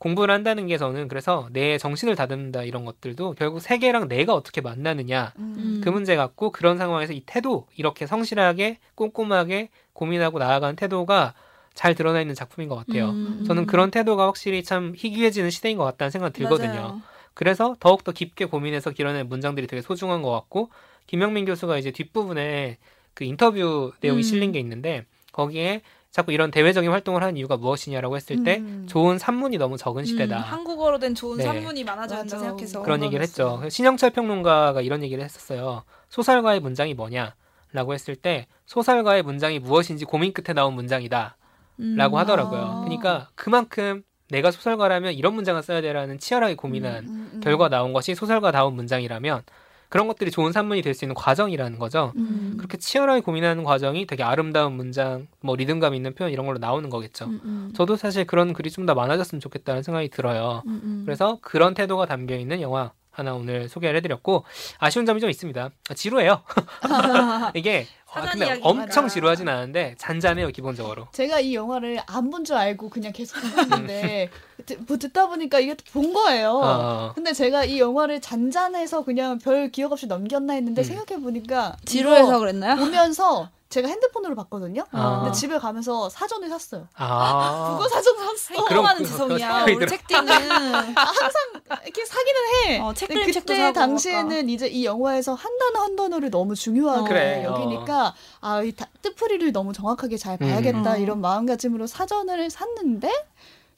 [0.00, 5.34] 공부를 한다는 게 저는 그래서 내 정신을 다듬는다 이런 것들도 결국 세계랑 내가 어떻게 만나느냐
[5.38, 5.82] 음.
[5.84, 11.34] 그 문제 같고 그런 상황에서 이 태도 이렇게 성실하게 꼼꼼하게 고민하고 나아가는 태도가
[11.74, 13.10] 잘 드러나 있는 작품인 것 같아요.
[13.10, 13.44] 음.
[13.46, 16.72] 저는 그런 태도가 확실히 참 희귀해지는 시대인 것 같다는 생각이 들거든요.
[16.72, 17.02] 맞아요.
[17.34, 20.70] 그래서 더욱더 깊게 고민해서 길어낸 문장들이 되게 소중한 것 같고
[21.08, 22.78] 김영민 교수가 이제 뒷부분에
[23.12, 24.22] 그 인터뷰 내용이 음.
[24.22, 28.86] 실린 게 있는데 거기에 자꾸 이런 대외적인 활동을 하는 이유가 무엇이냐라고 했을 때 음.
[28.88, 30.38] 좋은 산문이 너무 적은 시대다.
[30.38, 31.44] 음, 한국어로 된 좋은 네.
[31.44, 32.46] 산문이 많아져야 한다 맞아.
[32.46, 33.22] 생각해서 그런 얘기를.
[33.22, 33.62] 했죠.
[33.68, 35.84] 신영철 평론가가 이런 얘기를 했었어요.
[36.08, 41.36] 소설가의 문장이 뭐냐라고 했을 때 소설가의 문장이 무엇인지 고민 끝에 나온 문장이다.
[41.78, 41.94] 음.
[41.96, 42.60] 라고 하더라고요.
[42.60, 42.80] 아.
[42.80, 47.40] 그러니까 그만큼 내가 소설가라면 이런 문장을 써야 되라는 치열하게 고민한 음, 음.
[47.40, 49.42] 결과 나온 것이 소설가다운 문장이라면
[49.90, 52.12] 그런 것들이 좋은 산문이 될 수 있는 과정이라는 거죠.
[52.16, 52.54] 음.
[52.56, 57.26] 그렇게 치열하게 고민하는 과정이 되게 아름다운 문장, 뭐 리듬감 있는 표현 이런 걸로 나오는 거겠죠.
[57.26, 57.72] 음, 음.
[57.76, 60.62] 저도 사실 그런 글이 좀 더 많아졌으면 좋겠다는 생각이 들어요.
[60.66, 61.02] 음, 음.
[61.04, 64.44] 그래서 그런 태도가 담겨 있는 영화 하나 오늘 소개를 해드렸고
[64.78, 65.70] 아쉬운 점이 좀 있습니다.
[65.90, 66.42] 아, 지루해요.
[67.54, 68.58] 이게 아, 근데.
[68.62, 71.06] 엄청 지루하진 않은데 잔잔해요 기본적으로.
[71.12, 74.30] 제가 이 영화를 안 본 줄 알고 그냥 계속 봤는데
[74.66, 76.50] 듣- 뭐 듣다 보니까 이게 또 본 거예요.
[76.62, 80.84] 어, 근데 제가 이 영화를 잔잔해서 그냥 별 기억 없이 넘겼나 했는데 음.
[80.84, 82.76] 생각해 보니까 지루해서 그랬나요?
[82.76, 84.84] 보면서 제가 핸드폰으로 봤거든요.
[84.90, 85.20] 아.
[85.22, 86.88] 근데 집에 가면서 사전을 샀어요.
[86.96, 87.68] 아.
[87.78, 88.64] 국어 사전 샀어.
[88.64, 89.62] 그럼 하는 그- 지성이야.
[89.64, 90.24] 우리 책디는
[91.84, 92.80] 이렇게 사기는 해.
[92.80, 97.04] 어, 책 그때 사고 당시에는 이제 이 영화에서 한 단어 한 단어를 너무 중요하게 어.
[97.04, 101.00] 그래, 여기니까 아, 이 다- 뜻풀이를 너무 정확하게 잘 봐야겠다 음.
[101.02, 103.12] 이런 마음가짐으로 사전을 샀는데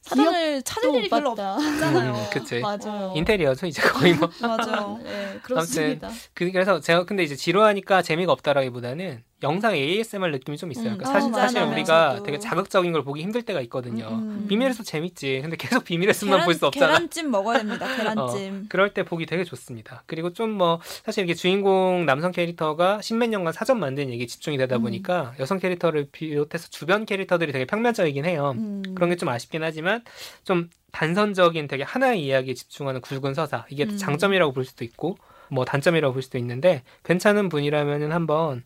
[0.01, 1.32] 사전을 찾을 일이 별로.
[1.32, 2.14] 없잖아요.
[2.14, 2.61] 음, 그치.
[2.61, 3.12] 맞아요.
[3.14, 4.28] 인테리어죠 이제 거의 뭐.
[4.40, 4.99] 맞아요.
[5.05, 6.09] 네, 그렇습니다.
[6.32, 10.90] 그- 그래서 제가 근데 이제 지루하니까 재미가 없다라기보다는 영상 ASMR 느낌이 좀 있어요.
[10.93, 11.47] 음, 그러니까 어, 사실, 맞아요.
[11.47, 12.22] 사실 우리가 저도.
[12.24, 14.09] 되게 자극적인 걸 보기 힘들 때가 있거든요.
[14.09, 14.47] 음, 음.
[14.49, 15.40] 비밀의 숲 재밌지.
[15.43, 16.86] 근데 계속 비밀의 숲만 볼 수 없잖아.
[16.86, 17.86] 계란찜 먹어야 됩니다.
[17.97, 18.66] 계란찜.
[18.68, 20.03] 그럴 때 보기 되게 좋습니다.
[20.07, 24.59] 그리고 좀 뭐 사실 이게 주인공 남성 캐릭터가 십몇 년간 사전 만든 얘기 에 집중이
[24.59, 24.82] 되다 음.
[24.82, 28.53] 보니까 여성 캐릭터를 비롯해서 주변 캐릭터들이 되게 평면적이긴 해요.
[28.57, 28.82] 음.
[28.95, 30.03] 그런 게 좀 아쉽긴 하지만
[30.45, 33.97] 좀 단선적인 되게 하나의 이야기에 집중하는 굵은 서사 이게 음.
[33.97, 35.16] 장점이라고 볼 수도 있고
[35.49, 38.62] 뭐 단점이라고 볼 수도 있는데 괜찮은 분이라면은 한번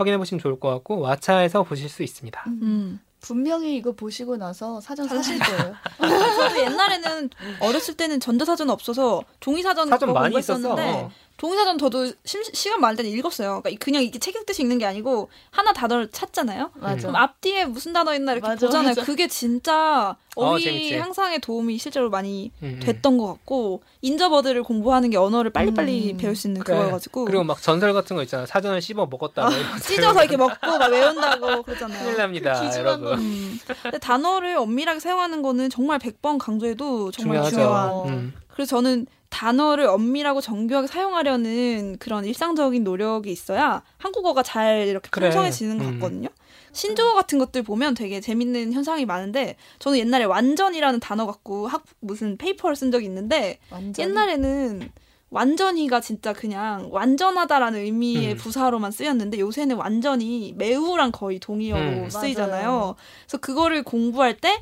[0.00, 2.42] 확인해 보시면 좋을 것 같고 왓챠에서 보실 수 있습니다.
[2.46, 2.58] 음.
[2.62, 3.00] 음.
[3.20, 5.74] 분명히 이거 보시고 나서 사전 사실 거예요.
[5.98, 7.28] 저도 옛날에는
[7.60, 10.68] 어렸을 때는 전자사전 없어서 종이사전 사전 많이 있었어.
[10.68, 13.62] 공부했었는데 종이사전 저도 심, 시간 많을 때는 읽었어요.
[13.62, 16.70] 그러니까 그냥 이게 책 읽듯이 읽는 게 아니고 하나 단어를 찾잖아요.
[16.74, 16.96] 맞아.
[16.96, 18.90] 그럼 앞뒤에 무슨 단어 있나 이렇게 맞아, 보잖아요.
[18.90, 19.02] 맞아.
[19.04, 20.98] 그게 진짜 어, 어휘 재밌지.
[20.98, 22.80] 향상에 도움이 실제로 많이 음, 음.
[22.84, 26.16] 됐던 것 같고 인저버드를 공부하는 게 언어를 빨리빨리 음.
[26.18, 26.76] 배울 수 있는 그래.
[26.76, 28.44] 그거여가지고 그리고 막 전설 같은 거 있잖아.
[28.44, 29.48] 사전을 씹어 먹었다.
[29.48, 32.16] 뭐 이런 찢어서 이렇게 먹고 막 외운다고 큰일 그러잖아요.
[32.18, 33.18] 납니다, 기준한 여러분.
[33.18, 33.58] 음.
[33.82, 37.56] 근데 단어를 엄밀하게 사용하는 거는 정말 100번 강조해도 정말 중요하죠.
[37.56, 38.34] 중요한 음.
[38.48, 45.28] 그래서 저는 단어를 엄밀하고 정교하게 사용하려는 그런 일상적인 노력이 있어야 한국어가 잘 이렇게 그래.
[45.28, 45.92] 풍성해지는 것 음.
[45.94, 46.28] 같거든요.
[46.72, 52.36] 신조어 같은 것들 보면 되게 재밌는 현상이 많은데 저는 옛날에 완전이라는 단어 갖고 학 무슨
[52.36, 54.90] 페이퍼를 쓴 적이 있는데 완전 옛날에는
[55.30, 58.36] 완전히가 진짜 그냥 완전하다라는 의미의 음.
[58.36, 62.10] 부사로만 쓰였는데 요새는 완전히 매우랑 거의 동의어로 음.
[62.10, 62.68] 쓰이잖아요.
[62.68, 62.96] 맞아요.
[63.26, 64.60] 그래서 그거를 공부할 때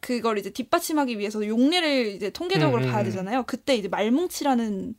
[0.00, 3.04] 그걸 이제 뒷받침하기 위해서 용례를 이제 통계적으로 음, 음, 봐야 음.
[3.04, 3.44] 되잖아요.
[3.46, 4.94] 그때 이제 말뭉치라는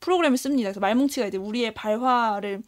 [0.00, 0.68] 프로그램을 씁니다.
[0.68, 2.62] 그래서 말뭉치가 이제 우리의 발화를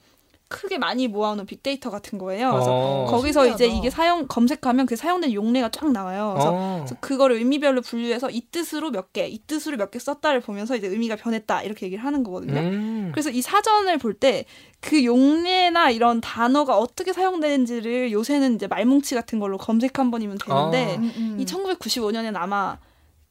[0.51, 2.51] 크게 많이 모아놓은 빅데이터 같은 거예요.
[2.51, 3.07] 그래서 어.
[3.09, 3.79] 거기서 이제 신기하다.
[3.79, 6.33] 이게 사용 검색하면 그 사용된 용례가 쫙 나와요.
[6.35, 6.77] 그래서 어.
[6.81, 10.89] 그래서 그거를 의미별로 분류해서 이 뜻으로 몇 개, 이 뜻으로 몇 개 썼다를 보면서 이제
[10.89, 12.61] 의미가 변했다 이렇게 얘기를 하는 거거든요.
[12.61, 13.11] 음.
[13.13, 14.45] 그래서 이 사전을 볼 때
[14.83, 20.95] 그 용례나 이런 단어가 어떻게 사용되는지를 요새는 이제 말뭉치 같은 걸로 검색 한 번이면 되는데
[20.95, 20.97] 어.
[20.97, 21.37] 음, 음.
[21.39, 22.79] 이 1995년엔 아마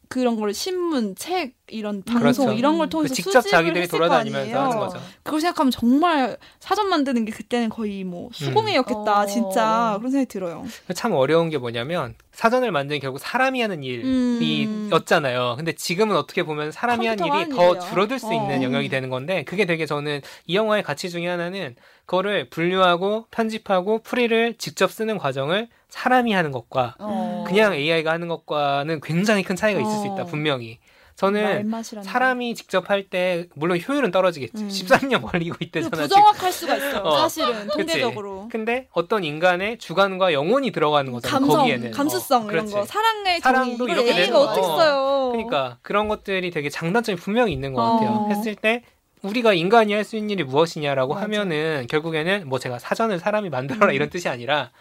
[0.10, 2.58] 그런 걸 신문, 책 이런 방송 그렇죠.
[2.58, 5.00] 이런 걸그 통해서 그 직접 자기들이 돌아다니면서 하는 거죠.
[5.22, 9.28] 그걸 생각하면 정말 사전 만드는 게 그때는 거의 뭐 수공예였겠다 음.
[9.28, 10.66] 진짜 그런 생각이 들어요.
[10.96, 15.52] 참 어려운 게 뭐냐면 사전을 만드는 결국 사람이 하는 일이었잖아요.
[15.52, 15.58] 음.
[15.58, 17.80] 근데 지금은 어떻게 보면 사람이 하는 일이 더 일이에요.
[17.88, 18.64] 줄어들 수 있는 어.
[18.64, 21.76] 영역이 되는 건데 그게 되게 저는 이 영화의 가치 중에 하나는
[22.08, 27.44] 그거를 분류하고 편집하고 풀이를 직접 쓰는 과정을 사람이 하는 것과 어.
[27.48, 29.96] 그냥 AI가 하는 것과는 굉장히 큰 차이가 있을 어.
[29.96, 30.26] 수 있다 어.
[30.26, 30.80] 분명히.
[31.16, 31.70] 저는
[32.02, 34.64] 사람이 직접 할 때 물론 효율은 떨어지겠지.
[34.64, 34.70] 음.
[34.70, 36.04] 13년 걸리고 있대잖아.
[36.04, 37.02] 부정확할 수가 있어.
[37.02, 37.18] 어.
[37.18, 38.44] 사실은 통계적으로.
[38.44, 38.50] 그치?
[38.52, 41.40] 근데 어떤 인간의 주관과 영혼이 들어가는 거잖아.
[41.40, 41.92] 감성, 거기에는.
[41.92, 42.52] 감수성 어.
[42.52, 42.86] 이런 거.
[42.86, 44.06] 사랑의 사랑도 정의.
[44.06, 45.30] 이렇게 거 어떻게 써요.
[45.34, 48.10] 그러니까 그런 것들이 되게 장단점이 분명히 있는 것 같아요.
[48.12, 48.28] 어.
[48.30, 48.84] 했을 때
[49.22, 51.26] 우리가 인간이 할 수 있는 일이 무엇이냐라고 맞아.
[51.26, 53.94] 하면은 결국에는 뭐 제가 사전을 사람이 만들어라 음.
[53.94, 54.72] 이런 뜻이 아니라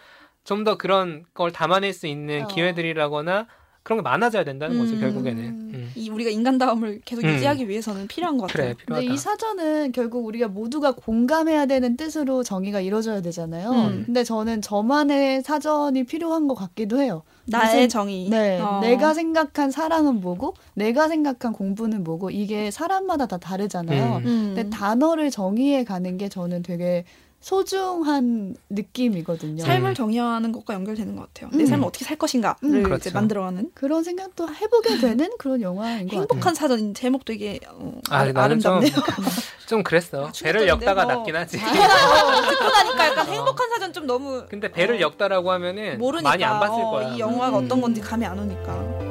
[0.49, 2.47] 좀 더 그런 걸 담아낼 수 있는 어.
[2.47, 3.45] 기회들이라거나
[3.83, 4.99] 그런 게 많아져야 된다는 거죠 음.
[4.99, 5.43] 결국에는.
[5.43, 5.91] 음.
[5.95, 7.29] 이 우리가 인간다움을 계속 음.
[7.29, 8.73] 유지하기 위해서는 필요한 것 같아요.
[8.73, 9.01] 그래, 필요하다.
[9.01, 13.69] 근데 이 사전은 결국 우리가 모두가 공감해야 되는 뜻으로 정의가 이루어져야 되잖아요.
[13.69, 14.03] 음.
[14.05, 17.21] 근데 저는 저만의 사전이 필요한 것 같기도 해요.
[17.45, 18.29] 나의 무슨, 정의.
[18.29, 18.79] 네, 어.
[18.81, 24.17] 내가 생각한 사랑은 뭐고, 내가 생각한 공부는 뭐고, 이게 사람마다 다 다르잖아요.
[24.25, 24.53] 음.
[24.55, 27.05] 근데 단어를 정의해 가는 게 저는 되게
[27.41, 29.63] 소중한 느낌이거든요.
[29.63, 31.49] 삶을 정의하는 것과 연결되는 것 같아요.
[31.53, 31.57] 음.
[31.57, 32.83] 내 삶을 어떻게 살 것인가를 음.
[32.83, 33.09] 그렇죠.
[33.09, 38.25] 이제 만들어가는 그런 생각도 해보게 되는 그런 영화인 것 행복한 사전 제목도 이게 어, 아,
[38.25, 38.81] 나는 좀,
[39.67, 40.27] 좀 그랬어.
[40.27, 41.15] 아, 배를 역다가 뭐.
[41.15, 41.59] 낫긴 하지.
[41.59, 43.31] 아, 어, 듣고 나니까 약간 어.
[43.31, 44.45] 행복한 사전 좀 너무.
[44.49, 47.13] 근데 배를 어, 역다라고 하면은 모르니까, 많이 안 봤을 어, 거야.
[47.15, 47.65] 이 영화가 음.
[47.65, 49.08] 어떤 건지 감이 안 오니까.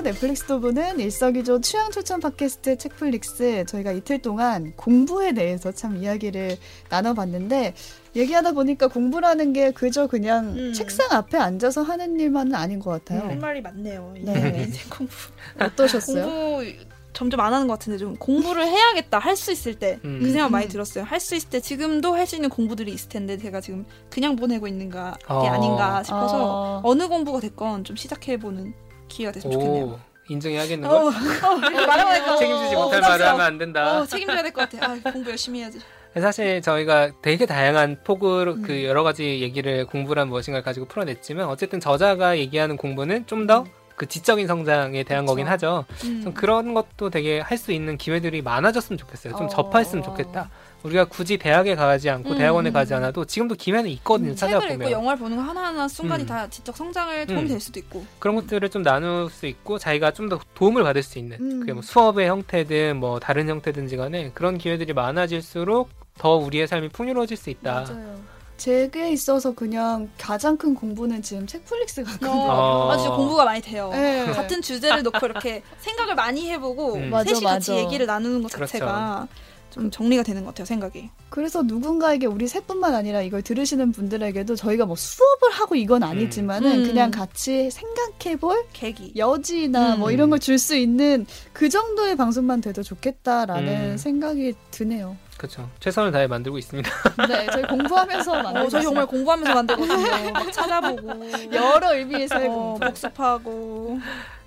[0.00, 6.56] 그리고 넷플릭스도 보는 일석이조 취향 추천 팟캐스트 책플릭스 저희가 이틀 동안 공부에 대해서 참 이야기를
[6.88, 7.74] 나눠봤는데
[8.16, 10.72] 얘기하다 보니까 공부라는 게 그저 그냥 음.
[10.72, 13.28] 책상 앞에 앉아서 하는 일만은 아닌 것 같아요.
[13.28, 14.14] 할 말이 많네요.
[14.22, 14.64] 네.
[14.64, 15.12] 인생 공부
[15.60, 16.24] 어떠셨어요?
[16.24, 16.72] 공부
[17.12, 20.20] 점점 안 하는 것 같은데 좀 공부를 해야겠다 할 수 있을 때그 음.
[20.22, 21.04] 그 생각 많이 들었어요.
[21.04, 24.66] 할 수 있을 때 지금도 할 수 있는 공부들이 있을 텐데 제가 지금 그냥 보내고
[24.66, 25.46] 있는가 게 어.
[25.46, 26.94] 아닌가 싶어서 어.
[26.94, 28.72] 느 공부가 됐건 좀 시작해 보는
[29.10, 30.00] 기회가 됐으면 좋겠네요.
[30.28, 30.96] 인정해야겠는 걸?
[30.98, 31.56] 어, 어,
[31.86, 34.00] 말하니까 책임지지 어, 못할 말을 하면 안 된다.
[34.00, 34.92] 어, 책임져야 될 것 같아.
[34.92, 35.80] 아, 공부 열심히 해야지.
[36.18, 38.62] 사실 저희가 되게 다양한 폭으로 음.
[38.62, 43.64] 그 여러 가지 얘기를 공부란 무엇인가를 가지고 풀어냈지만 어쨌든 저자가 얘기하는 공부는 좀더
[44.00, 44.08] 그 음.
[44.08, 45.32] 지적인 성장에 대한 그쵸.
[45.32, 45.84] 거긴 하죠.
[46.04, 46.32] 음.
[46.32, 49.36] 그런 것도 되게 할 수 있는 기회들이 많아졌으면 좋겠어요.
[49.36, 49.48] 좀 어.
[49.48, 50.48] 접했으면 좋겠다.
[50.82, 52.38] 우리가 굳이 대학에 가지 않고 음.
[52.38, 54.30] 대학원에 가지 않아도 지금도 기회는 있거든요.
[54.30, 54.62] 음, 찾아보면.
[54.70, 56.26] 책을 읽고 영화를 보는 거 하나하나 순간이 음.
[56.26, 57.48] 다 지적 성장을 도움이 음.
[57.48, 58.06] 될 수도 있고.
[58.18, 61.60] 그런 것들을 좀 나눌 수 있고 자기가 좀 더 도움을 받을 수 있는 음.
[61.60, 67.36] 그게 뭐 수업의 형태든 뭐 다른 형태든지 간에 그런 기회들이 많아질수록 더 우리의 삶이 풍요로워질
[67.36, 67.84] 수 있다.
[67.86, 68.14] 맞아요.
[68.60, 72.30] 제게 있어서 그냥 가장 큰 공부는 지금 책플릭스 같거든요.
[72.30, 73.88] 어, 아, 진짜 공부가 많이 돼요.
[73.90, 74.26] 네.
[74.26, 77.10] 같은 주제를 놓고 이렇게 생각을 많이 해보고 음.
[77.24, 78.70] 셋이 맞아, 같이 얘기를 나누는 것 그렇죠.
[78.72, 79.26] 자체가
[79.70, 81.08] 좀 정리가 되는 것 같아요 생각이.
[81.30, 86.86] 그래서 누군가에게 우리 셋뿐만 아니라 이걸 들으시는 분들에게도 저희가 뭐 수업을 하고 이건 아니지만은 음.
[86.86, 89.98] 그냥 같이 생각해볼 계기, 여지나 뭐 음.
[90.00, 93.96] 뭐 이런 걸 줄 수 있는 그 정도의 방송만 돼도 좋겠다라는 음.
[93.96, 95.16] 생각이 드네요.
[95.40, 95.70] 그렇죠.
[95.80, 96.90] 최선을 다해 만들고 있습니다.
[97.26, 100.32] 네, 저희 공부하면서 만들고 어, 저희 정말 공부하면서 만들거든요.
[100.32, 101.08] 막 찾아보고
[101.54, 102.76] 여러 의미에서의 어.
[102.78, 103.98] 복습하고.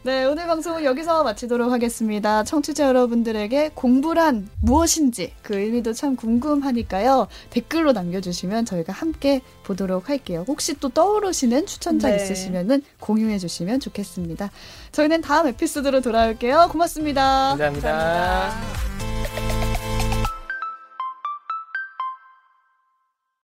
[0.04, 2.44] 네, 오늘 방송은 여기서 마치도록 하겠습니다.
[2.44, 7.28] 청취자 여러분들에게 공부란 무엇인지 그 의미도 참 궁금하니까요.
[7.50, 10.46] 댓글로 남겨주시면 저희가 함께 보도록 할게요.
[10.48, 12.18] 혹시 또 떠오르시는 추천자 네.
[12.18, 14.52] 있으시면 공유해 주시면 좋겠습니다.
[14.92, 16.68] 저희는 다음 에피소드로 돌아올게요.
[16.72, 17.92] 고맙습니다 감사합니다.
[17.92, 19.53] 감사합니다.